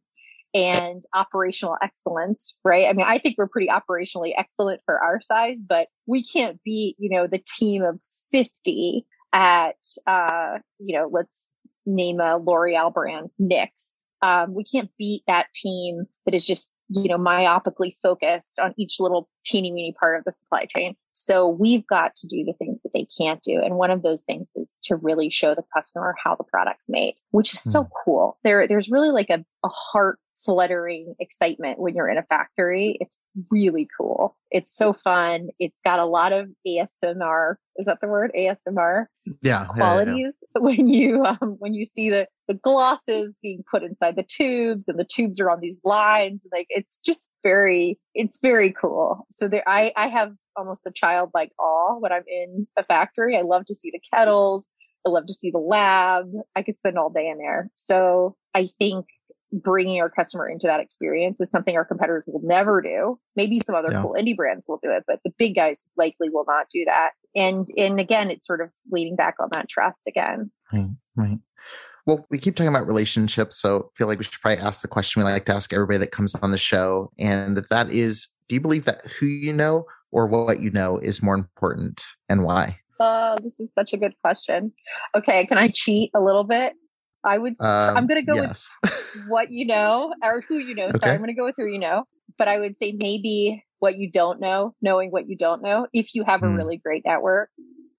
and 0.54 1.04
operational 1.14 1.76
excellence, 1.82 2.56
right? 2.64 2.86
I 2.86 2.92
mean, 2.92 3.06
I 3.06 3.18
think 3.18 3.36
we're 3.36 3.46
pretty 3.46 3.68
operationally 3.68 4.32
excellent 4.36 4.80
for 4.86 4.98
our 4.98 5.20
size, 5.20 5.60
but 5.60 5.88
we 6.06 6.24
can't 6.24 6.62
beat, 6.64 6.96
you 6.98 7.10
know, 7.10 7.26
the 7.26 7.42
team 7.58 7.82
of 7.82 8.00
50 8.32 9.06
at, 9.32 9.76
uh, 10.06 10.58
you 10.78 10.96
know, 10.96 11.10
let's 11.12 11.50
name 11.86 12.20
a 12.20 12.36
L'Oreal 12.36 12.92
brand, 12.92 13.30
NYX. 13.40 14.04
Um, 14.22 14.54
we 14.54 14.64
can't 14.64 14.90
beat 14.98 15.22
that 15.26 15.52
team 15.54 16.06
that 16.24 16.34
is 16.34 16.44
just, 16.44 16.74
you 16.88 17.08
know, 17.08 17.18
myopically 17.18 17.92
focused 17.96 18.58
on 18.58 18.74
each 18.78 18.96
little 18.98 19.28
teeny 19.44 19.72
weeny 19.72 19.94
part 19.98 20.18
of 20.18 20.24
the 20.24 20.32
supply 20.32 20.64
chain. 20.64 20.96
So 21.12 21.48
we've 21.48 21.86
got 21.86 22.16
to 22.16 22.26
do 22.26 22.42
the 22.44 22.54
things 22.54 22.82
that 22.82 22.92
they 22.94 23.06
can't 23.16 23.42
do. 23.42 23.60
And 23.62 23.76
one 23.76 23.90
of 23.90 24.02
those 24.02 24.22
things 24.22 24.50
is 24.56 24.78
to 24.84 24.96
really 24.96 25.28
show 25.28 25.54
the 25.54 25.64
customer 25.74 26.14
how 26.22 26.34
the 26.34 26.44
product's 26.44 26.88
made, 26.88 27.14
which 27.30 27.52
is 27.52 27.60
so 27.60 27.84
mm. 27.84 27.90
cool. 28.04 28.38
There, 28.42 28.66
there's 28.66 28.90
really 28.90 29.10
like 29.10 29.30
a, 29.30 29.44
a 29.64 29.68
heart 29.68 30.18
fluttering 30.44 31.14
excitement 31.18 31.78
when 31.78 31.94
you're 31.94 32.08
in 32.08 32.18
a 32.18 32.22
factory. 32.22 32.96
It's 33.00 33.18
really 33.50 33.88
cool. 33.96 34.36
It's 34.50 34.74
so 34.74 34.92
fun. 34.92 35.48
It's 35.58 35.80
got 35.84 35.98
a 35.98 36.04
lot 36.04 36.32
of 36.32 36.48
ASMR. 36.66 37.56
Is 37.76 37.86
that 37.86 38.00
the 38.00 38.08
word 38.08 38.32
ASMR? 38.36 39.06
Yeah. 39.42 39.64
Qualities 39.66 40.36
yeah, 40.40 40.48
yeah. 40.56 40.62
when 40.62 40.88
you 40.88 41.24
um, 41.24 41.56
when 41.58 41.74
you 41.74 41.84
see 41.84 42.10
the 42.10 42.28
the 42.48 42.54
glosses 42.54 43.36
being 43.42 43.64
put 43.70 43.82
inside 43.82 44.16
the 44.16 44.22
tubes 44.22 44.88
and 44.88 44.98
the 44.98 45.04
tubes 45.04 45.40
are 45.40 45.50
on 45.50 45.60
these 45.60 45.80
lines. 45.84 46.46
Like 46.52 46.66
it's 46.70 47.00
just 47.00 47.34
very 47.42 47.98
it's 48.14 48.40
very 48.40 48.72
cool. 48.72 49.26
So 49.30 49.48
there, 49.48 49.64
I 49.66 49.92
I 49.96 50.08
have 50.08 50.32
almost 50.56 50.86
a 50.86 50.92
childlike 50.92 51.52
awe 51.58 51.98
when 51.98 52.12
I'm 52.12 52.24
in 52.26 52.66
a 52.76 52.82
factory. 52.82 53.36
I 53.36 53.42
love 53.42 53.66
to 53.66 53.74
see 53.74 53.90
the 53.90 54.00
kettles. 54.12 54.70
I 55.06 55.10
love 55.10 55.26
to 55.26 55.34
see 55.34 55.50
the 55.50 55.58
lab. 55.58 56.32
I 56.56 56.62
could 56.62 56.78
spend 56.78 56.98
all 56.98 57.10
day 57.10 57.28
in 57.28 57.38
there. 57.38 57.70
So 57.76 58.36
I 58.54 58.66
think 58.78 59.06
bringing 59.52 60.00
our 60.00 60.10
customer 60.10 60.48
into 60.48 60.66
that 60.66 60.80
experience 60.80 61.40
is 61.40 61.50
something 61.50 61.76
our 61.76 61.84
competitors 61.84 62.24
will 62.26 62.40
never 62.42 62.80
do. 62.80 63.18
Maybe 63.36 63.60
some 63.60 63.74
other 63.74 63.90
yeah. 63.92 64.02
cool 64.02 64.14
indie 64.18 64.36
brands 64.36 64.66
will 64.68 64.80
do 64.82 64.90
it, 64.90 65.04
but 65.06 65.20
the 65.24 65.32
big 65.38 65.54
guys 65.54 65.88
likely 65.96 66.28
will 66.30 66.44
not 66.46 66.68
do 66.68 66.84
that. 66.86 67.12
And 67.34 67.66
and 67.76 68.00
again, 68.00 68.30
it's 68.30 68.46
sort 68.46 68.60
of 68.60 68.70
leaning 68.90 69.16
back 69.16 69.36
on 69.40 69.48
that 69.52 69.68
trust 69.68 70.06
again. 70.06 70.50
Right, 70.72 70.88
right. 71.14 71.38
Well, 72.06 72.24
we 72.30 72.38
keep 72.38 72.54
talking 72.54 72.68
about 72.68 72.86
relationships, 72.86 73.60
so 73.60 73.78
I 73.78 73.98
feel 73.98 74.06
like 74.06 74.18
we 74.18 74.24
should 74.24 74.40
probably 74.40 74.62
ask 74.62 74.80
the 74.80 74.88
question 74.88 75.20
we 75.20 75.30
like 75.30 75.44
to 75.46 75.54
ask 75.54 75.72
everybody 75.72 75.98
that 75.98 76.12
comes 76.12 76.34
on 76.36 76.52
the 76.52 76.58
show, 76.58 77.10
and 77.18 77.58
that 77.68 77.90
is: 77.90 78.28
Do 78.48 78.54
you 78.54 78.60
believe 78.60 78.84
that 78.84 79.02
who 79.18 79.26
you 79.26 79.52
know 79.52 79.86
or 80.12 80.26
what 80.26 80.60
you 80.60 80.70
know 80.70 80.98
is 80.98 81.22
more 81.22 81.34
important, 81.34 82.02
and 82.28 82.44
why? 82.44 82.78
Oh, 83.00 83.36
this 83.42 83.60
is 83.60 83.68
such 83.76 83.92
a 83.92 83.96
good 83.96 84.14
question. 84.22 84.72
Okay, 85.14 85.44
can 85.46 85.58
I 85.58 85.68
cheat 85.74 86.10
a 86.14 86.22
little 86.22 86.44
bit? 86.44 86.74
I 87.26 87.38
would. 87.38 87.54
Um, 87.60 87.96
I'm 87.96 88.06
going 88.06 88.24
to 88.24 88.26
go 88.26 88.36
yes. 88.36 88.70
with 88.82 88.92
what 89.28 89.50
you 89.50 89.66
know 89.66 90.14
or 90.22 90.42
who 90.42 90.56
you 90.56 90.74
know. 90.74 90.86
Okay. 90.86 90.98
Sorry, 90.98 91.12
I'm 91.12 91.18
going 91.18 91.28
to 91.28 91.34
go 91.34 91.44
with 91.44 91.56
who 91.58 91.66
you 91.66 91.78
know. 91.78 92.04
But 92.38 92.48
I 92.48 92.58
would 92.58 92.76
say 92.76 92.94
maybe 92.96 93.64
what 93.78 93.96
you 93.96 94.10
don't 94.10 94.40
know, 94.40 94.74
knowing 94.80 95.10
what 95.10 95.28
you 95.28 95.36
don't 95.36 95.62
know. 95.62 95.86
If 95.92 96.14
you 96.14 96.24
have 96.24 96.42
a 96.42 96.46
mm. 96.46 96.56
really 96.56 96.76
great 96.76 97.02
network, 97.04 97.50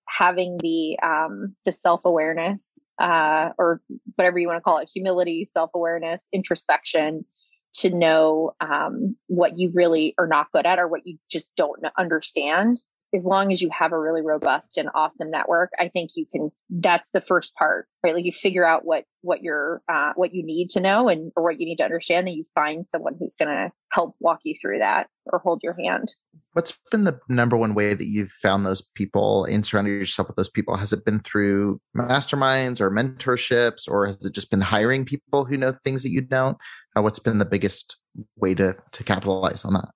having 0.07 0.57
the 0.61 0.97
um, 1.03 1.55
the 1.65 1.71
self 1.71 2.05
awareness 2.05 2.79
uh, 2.99 3.49
or 3.57 3.81
whatever 4.15 4.39
you 4.39 4.47
want 4.47 4.57
to 4.57 4.61
call 4.61 4.79
it, 4.79 4.89
humility, 4.93 5.45
self 5.45 5.71
awareness, 5.73 6.29
introspection, 6.33 7.25
to 7.73 7.93
know 7.93 8.51
um, 8.59 9.15
what 9.27 9.57
you 9.57 9.71
really 9.73 10.15
are 10.17 10.27
not 10.27 10.51
good 10.51 10.65
at 10.65 10.79
or 10.79 10.87
what 10.87 11.05
you 11.05 11.17
just 11.29 11.55
don't 11.55 11.83
understand 11.97 12.81
as 13.13 13.26
long 13.26 13.52
as 13.52 13.62
you 13.62 13.70
have 13.72 13.93
a 13.93 14.00
really 14.00 14.22
robust 14.22 14.78
and 14.78 14.89
awesome 14.93 15.32
network, 15.32 15.72
I 15.80 15.88
think 15.88 16.12
you 16.15 16.26
can, 16.26 16.52
that's 16.70 17.12
the 17.12 17.22
first 17.22 17.56
part, 17.56 17.88
right? 18.04 18.13
Like 18.13 18.26
you 18.26 18.34
figure 18.34 18.65
out 18.65 18.84
what, 18.84 19.06
what 19.22 19.41
you're, 19.41 19.82
uh, 19.88 20.12
what 20.15 20.34
you 20.34 20.43
need 20.43 20.72
to 20.72 20.82
know 20.82 21.08
and, 21.08 21.32
or 21.36 21.43
what 21.43 21.60
you 21.60 21.65
need 21.65 21.78
to 21.78 21.86
understand 21.86 22.28
and 22.28 22.36
you 22.36 22.43
find 22.54 22.86
someone 22.86 23.15
who's 23.17 23.36
going 23.36 23.50
to 23.50 23.72
help 23.91 24.15
walk 24.20 24.39
you 24.43 24.56
through 24.62 24.80
that 24.80 25.08
or 25.32 25.39
hold 25.39 25.62
your 25.63 25.74
hand. 25.74 26.13
What's 26.54 26.78
been 26.91 27.04
the 27.04 27.20
number 27.30 27.56
one 27.56 27.76
way 27.76 27.93
that 27.93 28.08
you've 28.08 28.30
found 28.30 28.65
those 28.65 28.82
people 28.96 29.46
and 29.46 29.65
surrounded 29.65 29.91
yourself 29.91 30.28
with 30.28 30.38
those 30.38 30.50
people? 30.50 30.76
Has 30.76 30.91
it 30.91 31.06
been 31.06 31.20
through 31.20 31.80
masterminds 31.96 32.82
or 32.82 32.89
mentorships, 32.89 33.88
or 33.88 34.08
has 34.08 34.26
it 34.26 34.34
just 34.34 34.50
been 34.50 34.62
hiring 34.62 35.06
people 35.06 35.46
who 35.46 35.56
know 35.56 35.72
things 35.72 36.04
that 36.04 36.10
you 36.10 36.22
don't? 36.22 36.58
Uh, 36.96 37.04
what's 37.04 37.20
been 37.20 37.38
the 37.38 37.46
biggest 37.46 37.98
way 38.38 38.56
to, 38.56 38.76
to 38.91 39.04
capitalize 39.04 39.65
on 39.65 39.74
that? 39.74 39.89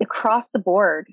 Across 0.00 0.50
the 0.50 0.58
board, 0.58 1.08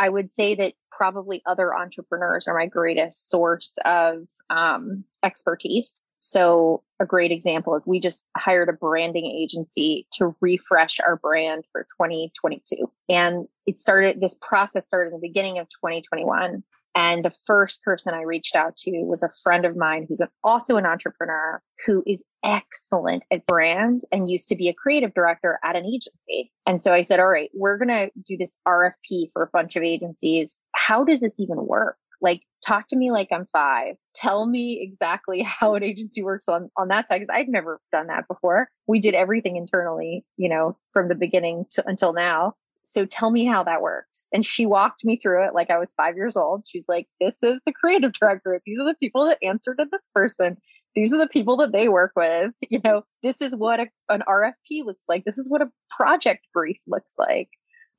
I 0.00 0.08
would 0.08 0.32
say 0.32 0.54
that 0.54 0.72
probably 0.90 1.42
other 1.44 1.76
entrepreneurs 1.76 2.48
are 2.48 2.58
my 2.58 2.64
greatest 2.64 3.28
source 3.28 3.74
of 3.84 4.26
um, 4.48 5.04
expertise. 5.22 6.06
So 6.20 6.82
a 6.98 7.04
great 7.04 7.32
example 7.32 7.76
is 7.76 7.86
we 7.86 8.00
just 8.00 8.26
hired 8.34 8.70
a 8.70 8.72
branding 8.72 9.26
agency 9.26 10.06
to 10.12 10.34
refresh 10.40 11.00
our 11.00 11.16
brand 11.16 11.64
for 11.70 11.82
2022. 11.82 12.90
And 13.10 13.46
it 13.66 13.78
started, 13.78 14.22
this 14.22 14.38
process 14.40 14.86
started 14.86 15.12
in 15.12 15.20
the 15.20 15.28
beginning 15.28 15.58
of 15.58 15.68
2021. 15.68 16.64
And 16.94 17.24
the 17.24 17.30
first 17.30 17.82
person 17.82 18.14
I 18.14 18.22
reached 18.22 18.56
out 18.56 18.76
to 18.76 18.90
was 19.04 19.22
a 19.22 19.28
friend 19.42 19.64
of 19.64 19.76
mine 19.76 20.06
who's 20.08 20.22
also 20.42 20.76
an 20.76 20.86
entrepreneur 20.86 21.62
who 21.86 22.02
is 22.06 22.24
excellent 22.44 23.22
at 23.30 23.46
brand 23.46 24.02
and 24.10 24.28
used 24.28 24.48
to 24.48 24.56
be 24.56 24.68
a 24.68 24.74
creative 24.74 25.14
director 25.14 25.58
at 25.62 25.76
an 25.76 25.86
agency. 25.86 26.50
And 26.66 26.82
so 26.82 26.92
I 26.92 27.02
said, 27.02 27.20
all 27.20 27.28
right, 27.28 27.50
we're 27.54 27.78
going 27.78 27.88
to 27.88 28.10
do 28.26 28.36
this 28.36 28.58
RFP 28.66 29.30
for 29.32 29.42
a 29.42 29.50
bunch 29.52 29.76
of 29.76 29.82
agencies. 29.82 30.56
How 30.74 31.04
does 31.04 31.20
this 31.20 31.38
even 31.38 31.66
work? 31.66 31.96
Like, 32.20 32.42
talk 32.66 32.86
to 32.88 32.96
me 32.96 33.10
like 33.10 33.28
I'm 33.32 33.46
five. 33.46 33.96
Tell 34.14 34.44
me 34.44 34.80
exactly 34.82 35.42
how 35.46 35.74
an 35.74 35.82
agency 35.82 36.22
works 36.22 36.48
on, 36.48 36.70
on 36.76 36.88
that 36.88 37.08
side. 37.08 37.20
Cause 37.20 37.28
I'd 37.32 37.48
never 37.48 37.80
done 37.92 38.08
that 38.08 38.28
before. 38.28 38.68
We 38.86 39.00
did 39.00 39.14
everything 39.14 39.56
internally, 39.56 40.24
you 40.36 40.48
know, 40.48 40.76
from 40.92 41.08
the 41.08 41.14
beginning 41.14 41.66
to 41.72 41.86
until 41.86 42.12
now. 42.12 42.54
So 42.90 43.06
tell 43.06 43.30
me 43.30 43.44
how 43.44 43.62
that 43.64 43.82
works. 43.82 44.26
And 44.32 44.44
she 44.44 44.66
walked 44.66 45.04
me 45.04 45.16
through 45.16 45.46
it 45.46 45.54
like 45.54 45.70
I 45.70 45.78
was 45.78 45.94
five 45.94 46.16
years 46.16 46.36
old. 46.36 46.66
She's 46.66 46.86
like, 46.88 47.06
this 47.20 47.40
is 47.42 47.60
the 47.64 47.72
creative 47.72 48.12
director. 48.12 48.60
These 48.66 48.80
are 48.80 48.86
the 48.86 48.96
people 48.96 49.26
that 49.26 49.38
answer 49.42 49.74
to 49.74 49.86
this 49.90 50.10
person. 50.12 50.56
these 50.96 51.12
are 51.12 51.18
the 51.18 51.28
people 51.28 51.58
that 51.58 51.72
they 51.72 51.88
work 51.88 52.12
with. 52.16 52.52
You 52.70 52.80
know, 52.82 53.02
this 53.22 53.40
is 53.40 53.54
what 53.54 53.78
a, 53.78 53.86
an 54.08 54.22
RFP 54.28 54.84
looks 54.84 55.04
like. 55.08 55.24
This 55.24 55.38
is 55.38 55.48
what 55.48 55.62
a 55.62 55.70
project 55.88 56.46
brief 56.52 56.78
looks 56.86 57.14
like. 57.16 57.48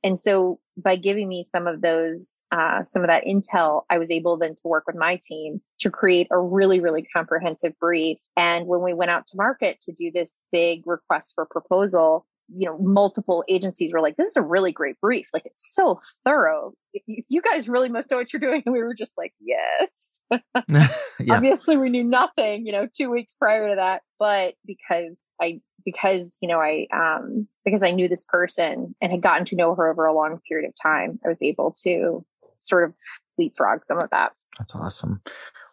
And 0.04 0.18
so 0.18 0.58
by 0.76 0.96
giving 0.96 1.28
me 1.28 1.44
some 1.44 1.66
of 1.66 1.80
those, 1.80 2.42
uh, 2.50 2.84
some 2.84 3.02
of 3.02 3.08
that 3.08 3.24
intel, 3.24 3.82
I 3.88 3.98
was 3.98 4.10
able 4.10 4.36
then 4.36 4.54
to 4.54 4.62
work 4.64 4.84
with 4.86 4.96
my 4.96 5.20
team 5.22 5.60
to 5.80 5.90
create 5.90 6.26
a 6.30 6.38
really, 6.38 6.80
really 6.80 7.02
comprehensive 7.02 7.78
brief. 7.78 8.18
And 8.36 8.66
when 8.66 8.82
we 8.82 8.94
went 8.94 9.10
out 9.10 9.26
to 9.28 9.36
market 9.36 9.80
to 9.82 9.92
do 9.92 10.10
this 10.10 10.44
big 10.52 10.82
request 10.86 11.32
for 11.34 11.46
proposal, 11.46 12.26
you 12.48 12.66
know, 12.66 12.78
multiple 12.78 13.44
agencies 13.48 13.92
were 13.92 14.00
like, 14.00 14.16
this 14.16 14.28
is 14.28 14.36
a 14.36 14.42
really 14.42 14.72
great 14.72 15.00
brief. 15.00 15.28
Like 15.32 15.46
it's 15.46 15.74
so 15.74 16.00
thorough. 16.24 16.72
You 17.06 17.42
guys 17.42 17.68
really 17.68 17.88
must 17.88 18.10
know 18.10 18.18
what 18.18 18.32
you're 18.32 18.40
doing. 18.40 18.62
And 18.66 18.72
we 18.72 18.82
were 18.82 18.94
just 18.94 19.12
like, 19.16 19.32
yes. 19.40 20.20
yeah. 20.68 20.88
Obviously 21.30 21.76
we 21.76 21.90
knew 21.90 22.04
nothing, 22.04 22.66
you 22.66 22.72
know, 22.72 22.86
two 22.92 23.10
weeks 23.10 23.34
prior 23.34 23.70
to 23.70 23.76
that, 23.76 24.02
but 24.18 24.54
because 24.66 25.16
I 25.40 25.60
because 25.84 26.38
you 26.40 26.48
know 26.48 26.60
I 26.60 26.86
um 26.92 27.48
because 27.64 27.82
I 27.82 27.90
knew 27.90 28.08
this 28.08 28.24
person 28.24 28.94
and 29.00 29.10
had 29.10 29.20
gotten 29.20 29.44
to 29.46 29.56
know 29.56 29.74
her 29.74 29.90
over 29.90 30.06
a 30.06 30.14
long 30.14 30.40
period 30.48 30.68
of 30.68 30.74
time, 30.80 31.18
I 31.24 31.28
was 31.28 31.42
able 31.42 31.74
to 31.82 32.24
sort 32.58 32.84
of 32.84 32.94
leapfrog 33.38 33.84
some 33.84 33.98
of 33.98 34.10
that. 34.10 34.32
That's 34.58 34.74
awesome. 34.74 35.22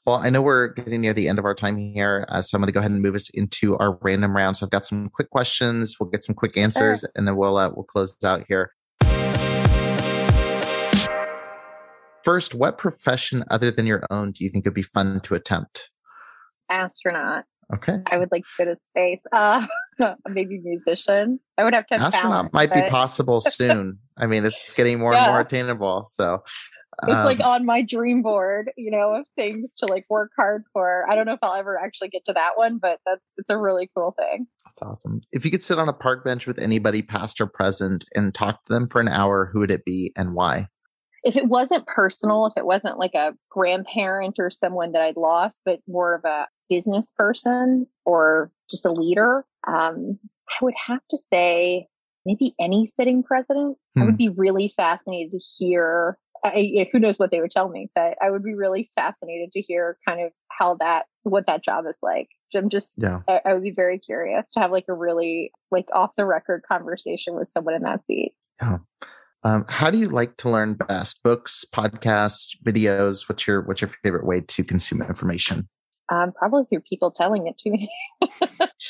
Well, 0.06 0.18
I 0.18 0.30
know 0.30 0.42
we're 0.42 0.70
getting 0.70 1.02
near 1.02 1.14
the 1.14 1.28
end 1.28 1.40
of 1.40 1.46
our 1.46 1.54
time 1.54 1.78
here, 1.78 2.26
uh, 2.30 2.42
so 2.42 2.56
I'm 2.56 2.62
going 2.62 2.68
to 2.68 2.72
go 2.72 2.80
ahead 2.80 2.92
and 2.92 3.02
move 3.02 3.16
us 3.16 3.30
into 3.30 3.78
our 3.78 3.98
random 4.02 4.36
round. 4.36 4.58
So 4.58 4.66
I've 4.66 4.72
got 4.72 4.86
some 4.86 5.10
quick 5.10 5.30
questions. 5.30 5.98
We'll 6.00 6.10
get 6.10 6.24
some 6.24 6.36
quick 6.36 6.58
answers, 6.58 7.06
and 7.16 7.28
then 7.28 7.36
we'll 7.36 7.58
uh, 7.58 7.70
we'll 7.76 7.84
close 7.84 8.16
out 8.24 8.46
here. 8.48 8.72
First, 12.24 12.56
what 12.56 12.78
profession 12.78 13.44
other 13.50 13.72
than 13.72 13.86
your 13.86 14.04
own 14.10 14.32
do 14.32 14.44
you 14.44 14.50
think 14.50 14.66
would 14.66 14.74
be 14.74 14.82
fun 14.82 15.20
to 15.22 15.36
attempt? 15.36 15.92
Astronaut. 16.70 17.46
Okay. 17.74 17.98
I 18.08 18.18
would 18.18 18.32
like 18.32 18.46
to 18.46 18.54
go 18.58 18.66
to 18.66 18.76
space. 18.76 19.24
Uh, 19.32 19.66
maybe 20.30 20.60
musician. 20.60 21.42
I 21.58 21.66
would 21.66 21.76
have 21.76 21.86
to 21.88 21.96
have 21.96 22.14
Astronaut 22.14 22.32
talent, 22.32 22.54
might 22.54 22.70
but... 22.70 22.86
be 22.86 22.90
possible 22.90 23.42
soon. 23.46 24.00
I 24.18 24.28
mean, 24.28 24.46
it's 24.46 24.74
getting 24.74 24.98
more 24.98 25.12
yeah. 25.12 25.26
and 25.26 25.34
more 25.34 25.42
attainable. 25.42 26.06
So 26.06 26.42
it's 27.04 27.14
um, 27.14 27.26
like 27.26 27.44
on 27.44 27.66
my 27.66 27.82
dream 27.82 28.22
board, 28.22 28.72
you 28.78 28.92
know, 28.92 29.16
of 29.16 29.26
things 29.38 29.70
to 29.78 29.86
like 29.86 30.06
work 30.10 30.32
hard 30.38 30.64
for. 30.74 31.04
I 31.10 31.16
don't 31.16 31.26
know 31.26 31.34
if 31.34 31.40
I'll 31.42 31.56
ever 31.56 31.80
actually 31.80 32.10
get 32.10 32.26
to 32.26 32.34
that 32.34 32.52
one, 32.56 32.78
but 32.78 33.00
that's 33.06 33.22
it's 33.38 33.50
a 33.50 33.58
really 33.58 33.90
cool 33.96 34.16
thing. 34.18 34.48
That's 34.66 34.82
awesome. 34.82 35.22
If 35.32 35.46
you 35.46 35.52
could 35.52 35.64
sit 35.64 35.80
on 35.80 35.90
a 35.90 35.94
park 35.94 36.24
bench 36.24 36.48
with 36.48 36.60
anybody, 36.60 37.02
past 37.02 37.42
or 37.42 37.48
present, 37.48 38.06
and 38.16 38.34
talk 38.34 38.66
to 38.66 38.74
them 38.74 38.88
for 38.88 39.02
an 39.02 39.08
hour, 39.08 39.50
who 39.52 39.60
would 39.60 39.72
it 39.72 39.86
be 39.86 40.14
and 40.16 40.34
why? 40.34 40.68
If 41.24 41.36
it 41.36 41.48
wasn't 41.48 41.86
personal, 41.86 42.46
if 42.46 42.54
it 42.56 42.66
wasn't 42.66 42.98
like 42.98 43.14
a 43.14 43.36
grandparent 43.50 44.36
or 44.40 44.50
someone 44.50 44.94
that 44.94 45.04
I'd 45.04 45.18
lost, 45.18 45.64
but 45.66 45.82
more 45.88 46.16
of 46.16 46.24
a 46.24 46.48
business 46.70 47.12
person 47.18 47.88
or 48.06 48.52
just 48.70 48.86
a 48.86 48.92
leader, 48.92 49.46
um, 49.68 50.18
I 50.50 50.64
would 50.64 50.76
have 50.88 51.02
to 51.10 51.18
say 51.18 51.88
maybe 52.26 52.54
any 52.60 52.86
sitting 52.86 53.24
president. 53.24 53.78
Hmm. 53.96 54.02
I 54.02 54.06
would 54.06 54.14
hmm. 54.14 54.18
be 54.18 54.30
really 54.30 54.70
fascinated 54.70 55.32
to 55.32 55.40
hear. 55.58 56.18
I, 56.44 56.88
who 56.92 57.00
knows 57.00 57.18
what 57.20 57.32
they 57.32 57.42
would 57.42 57.52
tell 57.52 57.70
me, 57.70 57.90
but 57.96 58.18
I 58.22 58.30
would 58.30 58.44
be 58.44 58.54
really 58.54 58.90
fascinated 58.96 59.52
to 59.54 59.62
hear 59.62 59.98
kind 60.08 60.22
of 60.22 60.32
how 60.50 60.76
that, 60.76 61.06
what 61.24 61.48
that 61.48 61.64
job 61.64 61.86
is 61.88 62.00
like. 62.02 62.30
I'm 62.56 62.70
just, 62.70 62.96
yeah. 62.98 63.20
I, 63.28 63.42
I 63.46 63.54
would 63.54 63.64
be 63.64 63.72
very 63.72 64.00
curious 64.00 64.54
to 64.54 64.62
have 64.62 64.72
like 64.72 64.86
a 64.88 64.94
really 64.94 65.52
like 65.72 65.88
off 65.94 66.16
the 66.18 66.26
record 66.26 66.64
conversation 66.70 67.36
with 67.36 67.48
someone 67.48 67.76
in 67.76 67.84
that 67.84 68.06
seat. 68.06 68.34
Yeah. 68.62 68.78
Um, 69.44 69.66
how 69.70 69.90
do 69.90 69.98
you 69.98 70.10
like 70.10 70.36
to 70.38 70.50
learn 70.50 70.74
best? 70.74 71.24
Books, 71.24 71.64
podcasts, 71.74 72.58
videos? 72.64 73.30
What's 73.30 73.48
your 73.48 73.62
what's 73.62 73.82
your 73.82 73.90
favorite 74.04 74.26
way 74.26 74.42
to 74.42 74.64
consume 74.64 75.02
information? 75.02 75.70
Um, 76.12 76.34
probably 76.34 76.66
through 76.66 76.82
people 76.82 77.12
telling 77.12 77.48
it 77.48 77.58
to 77.60 77.70
me. 77.70 77.90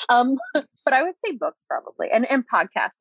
um, 0.09 0.37
but 0.53 0.93
I 0.93 1.03
would 1.03 1.15
say 1.23 1.33
books 1.33 1.65
probably 1.69 2.09
and, 2.11 2.29
and 2.31 2.43
podcasts 2.51 2.97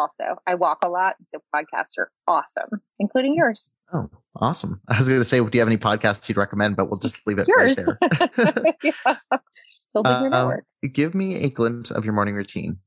also. 0.00 0.40
I 0.46 0.54
walk 0.54 0.78
a 0.82 0.88
lot, 0.88 1.16
so 1.26 1.38
podcasts 1.54 1.98
are 1.98 2.10
awesome, 2.26 2.80
including 2.98 3.34
yours. 3.34 3.70
Oh, 3.92 4.08
awesome. 4.36 4.80
I 4.88 4.96
was 4.96 5.08
going 5.08 5.20
to 5.20 5.24
say, 5.24 5.38
do 5.38 5.50
you 5.52 5.60
have 5.60 5.68
any 5.68 5.76
podcasts 5.76 6.28
you'd 6.28 6.38
recommend, 6.38 6.76
but 6.76 6.90
we'll 6.90 7.00
just 7.00 7.18
leave 7.26 7.38
it 7.38 7.48
yours. 7.48 7.78
right 7.78 8.30
there. 8.36 8.74
yeah. 8.82 9.16
Uh, 9.94 10.28
um, 10.32 10.60
give 10.92 11.14
me 11.14 11.42
a 11.42 11.50
glimpse 11.50 11.90
of 11.90 12.04
your 12.04 12.14
morning 12.14 12.34
routine. 12.34 12.78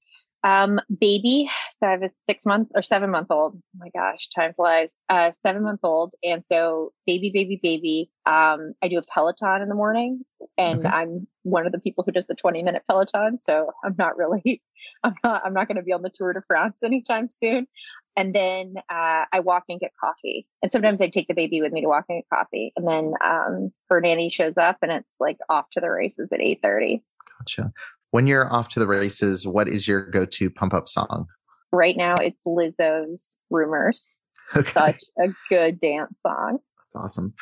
Um, 0.46 0.80
baby, 1.00 1.50
I 1.84 1.92
have 1.92 2.04
a 2.04 2.10
six 2.28 2.46
month 2.46 2.70
or 2.74 2.82
seven 2.82 3.12
month 3.12 3.28
old. 3.30 3.56
Oh 3.56 3.62
my 3.78 3.90
gosh, 3.90 4.30
time 4.30 4.54
flies. 4.54 5.00
Uh, 5.10 5.32
seven 5.32 5.64
month 5.64 5.82
old. 5.84 6.14
And 6.24 6.46
so 6.46 6.94
baby, 7.06 7.32
baby, 7.34 7.60
baby. 7.62 8.10
Um, 8.26 8.74
I 8.82 8.88
do 8.88 8.98
a 8.98 9.04
Peloton 9.04 9.62
in 9.62 9.70
the 9.70 9.76
morning 9.76 10.22
and 10.58 10.86
okay. 10.86 10.96
I'm 10.96 11.28
one 11.44 11.66
of 11.66 11.72
the 11.72 11.80
people 11.80 12.04
who 12.04 12.12
does 12.12 12.28
the 12.28 12.36
20 12.36 12.64
minute 12.64 12.84
Peloton. 12.90 13.38
So 13.38 13.72
I'm 13.84 13.96
not 13.98 14.18
really, 14.18 14.62
I'm 15.04 15.16
not, 15.24 15.46
I'm 15.46 15.54
not 15.54 15.68
going 15.68 15.78
to 15.78 15.84
be 15.84 15.94
on 15.94 16.02
the 16.02 16.12
Tour 16.14 16.34
de 16.34 16.42
France 16.48 16.84
anytime 16.84 17.30
soon. 17.30 17.68
And 18.16 18.34
then, 18.34 18.76
uh, 18.90 19.26
I 19.32 19.40
walk 19.40 19.64
and 19.70 19.80
get 19.80 19.92
coffee. 20.00 20.48
And 20.62 20.72
sometimes 20.72 21.02
I 21.02 21.08
take 21.08 21.28
the 21.28 21.34
baby 21.34 21.62
with 21.62 21.72
me 21.72 21.82
to 21.82 21.88
walk 21.88 22.06
and 22.10 22.20
get 22.20 22.38
coffee. 22.38 22.72
And 22.76 22.88
then, 22.88 23.14
um, 23.24 23.72
her 23.90 24.00
nanny 24.02 24.30
shows 24.30 24.58
up 24.58 24.78
and 24.82 24.92
it's 24.92 25.20
like 25.20 25.38
off 25.50 25.70
to 25.72 25.82
the 25.82 25.90
races 25.90 26.32
at 26.32 26.40
8 26.40 26.60
30. 26.62 27.04
Gotcha 27.40 27.74
when 28.14 28.28
you're 28.28 28.54
off 28.54 28.70
to 28.70 28.80
the 28.80 28.86
races, 28.86 29.48
what 29.48 29.68
is 29.68 29.88
your 29.88 30.06
go-to 30.06 30.48
pump 30.48 30.72
up 30.72 30.88
song? 30.88 31.26
Right 31.74 31.98
now, 31.98 32.16
it's 32.16 32.44
Lizzo's 32.46 33.40
"Rumors." 33.50 34.10
Okay. 34.58 34.72
Such 34.72 35.04
a 35.24 35.30
good 35.48 35.80
dance 35.80 36.14
song. 36.28 36.60
That's 36.78 37.02
awesome. 37.02 37.34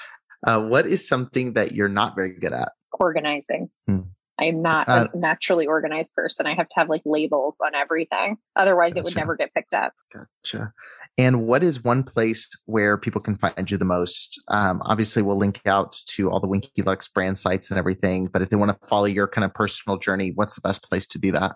Uh, 0.45 0.61
what 0.61 0.85
is 0.85 1.07
something 1.07 1.53
that 1.53 1.71
you're 1.71 1.89
not 1.89 2.13
very 2.13 2.37
good 2.39 2.53
at? 2.53 2.73
Organizing. 2.99 3.71
Hmm. 3.87 4.01
I'm 4.39 4.61
not 4.61 4.87
uh, 4.87 5.07
a 5.11 5.17
naturally 5.17 5.65
organized 5.65 6.13
person. 6.13 6.45
I 6.45 6.53
have 6.53 6.67
to 6.69 6.73
have 6.75 6.89
like 6.89 7.01
labels 7.03 7.57
on 7.65 7.73
everything. 7.73 8.37
Otherwise, 8.55 8.93
gotcha. 8.93 8.99
it 8.99 9.03
would 9.05 9.15
never 9.15 9.35
get 9.35 9.51
picked 9.55 9.73
up. 9.73 9.93
Gotcha. 10.13 10.73
And 11.17 11.47
what 11.47 11.63
is 11.63 11.83
one 11.83 12.03
place 12.03 12.49
where 12.65 12.97
people 12.97 13.19
can 13.19 13.35
find 13.35 13.69
you 13.69 13.77
the 13.77 13.85
most? 13.85 14.41
Um, 14.47 14.81
obviously, 14.85 15.23
we'll 15.23 15.39
link 15.39 15.61
out 15.65 15.95
to 16.09 16.29
all 16.29 16.39
the 16.39 16.47
Winky 16.47 16.83
Lux 16.83 17.07
brand 17.07 17.39
sites 17.39 17.71
and 17.71 17.77
everything. 17.77 18.27
But 18.27 18.43
if 18.43 18.49
they 18.49 18.55
want 18.55 18.79
to 18.79 18.87
follow 18.87 19.05
your 19.05 19.27
kind 19.27 19.43
of 19.43 19.53
personal 19.55 19.97
journey, 19.97 20.33
what's 20.35 20.53
the 20.53 20.61
best 20.61 20.83
place 20.83 21.07
to 21.07 21.19
do 21.19 21.31
that? 21.31 21.55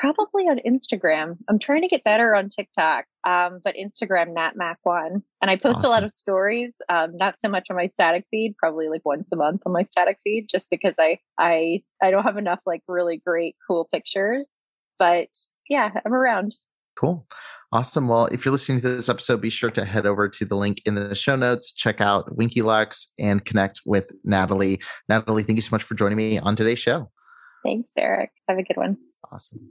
Probably 0.00 0.44
on 0.44 0.58
Instagram. 0.66 1.38
I'm 1.48 1.58
trying 1.58 1.80
to 1.80 1.88
get 1.88 2.04
better 2.04 2.34
on 2.34 2.50
TikTok, 2.50 3.06
um, 3.24 3.60
but 3.64 3.76
Instagram, 3.76 4.34
NatMac1. 4.34 5.22
And 5.40 5.50
I 5.50 5.56
post 5.56 5.78
awesome. 5.78 5.88
a 5.88 5.92
lot 5.92 6.04
of 6.04 6.12
stories, 6.12 6.74
um, 6.90 7.16
not 7.16 7.40
so 7.40 7.48
much 7.48 7.68
on 7.70 7.76
my 7.76 7.88
static 7.88 8.26
feed, 8.30 8.56
probably 8.58 8.90
like 8.90 9.06
once 9.06 9.32
a 9.32 9.36
month 9.36 9.62
on 9.64 9.72
my 9.72 9.84
static 9.84 10.18
feed, 10.22 10.48
just 10.50 10.68
because 10.70 10.96
I, 10.98 11.18
I, 11.38 11.82
I 12.02 12.10
don't 12.10 12.24
have 12.24 12.36
enough 12.36 12.60
like 12.66 12.82
really 12.86 13.16
great, 13.16 13.56
cool 13.66 13.88
pictures. 13.90 14.52
But 14.98 15.28
yeah, 15.70 15.90
I'm 16.04 16.12
around. 16.12 16.56
Cool. 16.98 17.26
Awesome. 17.72 18.06
Well, 18.06 18.26
if 18.26 18.44
you're 18.44 18.52
listening 18.52 18.80
to 18.82 18.88
this 18.88 19.08
episode, 19.08 19.40
be 19.40 19.50
sure 19.50 19.70
to 19.70 19.84
head 19.84 20.04
over 20.04 20.28
to 20.28 20.44
the 20.44 20.56
link 20.56 20.82
in 20.84 20.94
the 20.94 21.14
show 21.14 21.36
notes, 21.36 21.72
check 21.72 22.00
out 22.02 22.36
Winky 22.36 22.62
Lux, 22.62 23.12
and 23.18 23.44
connect 23.44 23.80
with 23.86 24.12
Natalie. 24.24 24.80
Natalie, 25.08 25.42
thank 25.42 25.56
you 25.56 25.62
so 25.62 25.72
much 25.72 25.82
for 25.82 25.94
joining 25.94 26.16
me 26.16 26.38
on 26.38 26.54
today's 26.54 26.78
show. 26.78 27.10
Thanks, 27.64 27.88
Eric. 27.98 28.30
Have 28.48 28.58
a 28.58 28.62
good 28.62 28.76
one. 28.76 28.98
Awesome. 29.32 29.70